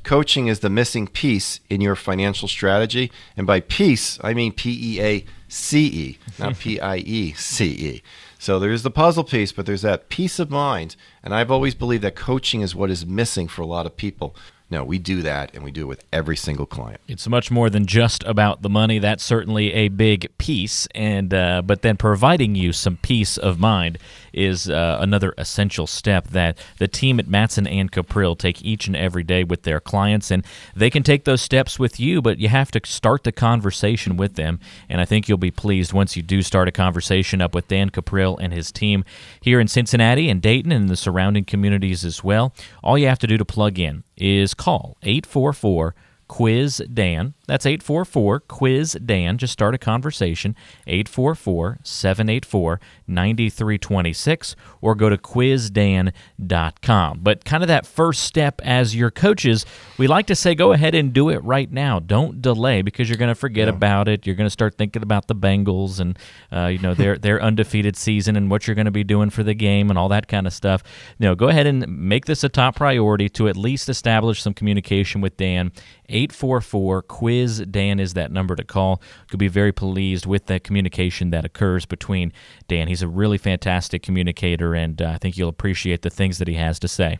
[0.04, 3.10] coaching is the missing piece in your financial strategy.
[3.36, 7.66] And by piece, I mean P E A C E, not P I E C
[7.66, 8.02] E.
[8.38, 10.94] So there's the puzzle piece, but there's that peace of mind.
[11.22, 14.36] And I've always believed that coaching is what is missing for a lot of people.
[14.70, 17.00] No, we do that, and we do it with every single client.
[17.08, 18.98] It's much more than just about the money.
[18.98, 23.96] That's certainly a big piece, and uh, but then providing you some peace of mind
[24.34, 28.94] is uh, another essential step that the team at Matson and Cuprill take each and
[28.94, 30.44] every day with their clients, and
[30.76, 34.34] they can take those steps with you, but you have to start the conversation with
[34.34, 34.60] them.
[34.90, 37.88] And I think you'll be pleased once you do start a conversation up with Dan
[37.88, 39.04] Cuprill and his team
[39.40, 42.54] here in Cincinnati and Dayton and the surrounding communities as well.
[42.82, 45.94] All you have to do to plug in is call 844
[46.28, 47.34] Quiz Dan.
[47.48, 49.38] That's 844 Quiz Dan.
[49.38, 50.54] Just start a conversation.
[50.86, 57.20] 844 784 9326 or go to quizdan.com.
[57.22, 59.64] But kind of that first step as your coaches,
[59.96, 61.98] we like to say go ahead and do it right now.
[61.98, 63.74] Don't delay because you're going to forget yeah.
[63.74, 64.26] about it.
[64.26, 66.18] You're going to start thinking about the Bengals and
[66.52, 69.42] uh, you know their their undefeated season and what you're going to be doing for
[69.42, 70.82] the game and all that kind of stuff.
[71.18, 74.52] You know, go ahead and make this a top priority to at least establish some
[74.52, 75.72] communication with Dan
[76.10, 79.02] 844 Quiz Dan is that number to call.
[79.30, 82.32] You'll be very pleased with that communication that occurs between
[82.66, 82.88] Dan.
[82.88, 86.54] He's a really fantastic communicator, and uh, I think you'll appreciate the things that he
[86.54, 87.18] has to say.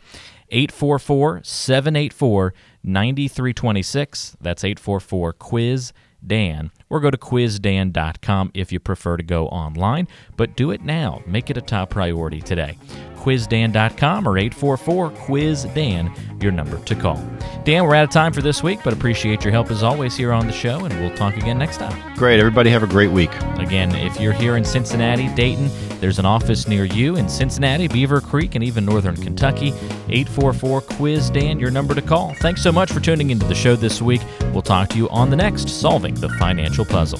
[0.51, 2.53] 844 784
[2.83, 4.37] 9326.
[4.41, 5.93] That's 844 Quiz
[6.25, 10.07] Dan or go to quizdan.com if you prefer to go online.
[10.37, 11.21] But do it now.
[11.25, 12.77] Make it a top priority today.
[13.19, 16.11] Quizdan.com or 844 Quiz Dan,
[16.41, 17.21] your number to call.
[17.65, 20.31] Dan, we're out of time for this week, but appreciate your help as always here
[20.31, 22.15] on the show, and we'll talk again next time.
[22.15, 22.39] Great.
[22.39, 23.33] Everybody have a great week.
[23.57, 28.55] Again, if you're here in Cincinnati, Dayton, there's an office near you in Cincinnati, Beavercreek,
[28.55, 29.69] and even Northern Kentucky.
[30.07, 32.33] 844 Quiz Dan, your number to call.
[32.35, 34.21] Thanks so much for tuning into the show this week.
[34.53, 37.19] We'll talk to you on the next Solving the Financial Puzzle.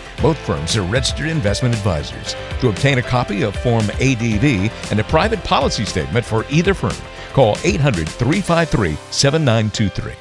[0.21, 2.35] Both firms are registered investment advisors.
[2.59, 6.95] To obtain a copy of Form ADV and a private policy statement for either firm,
[7.33, 10.20] call 800 353 7923.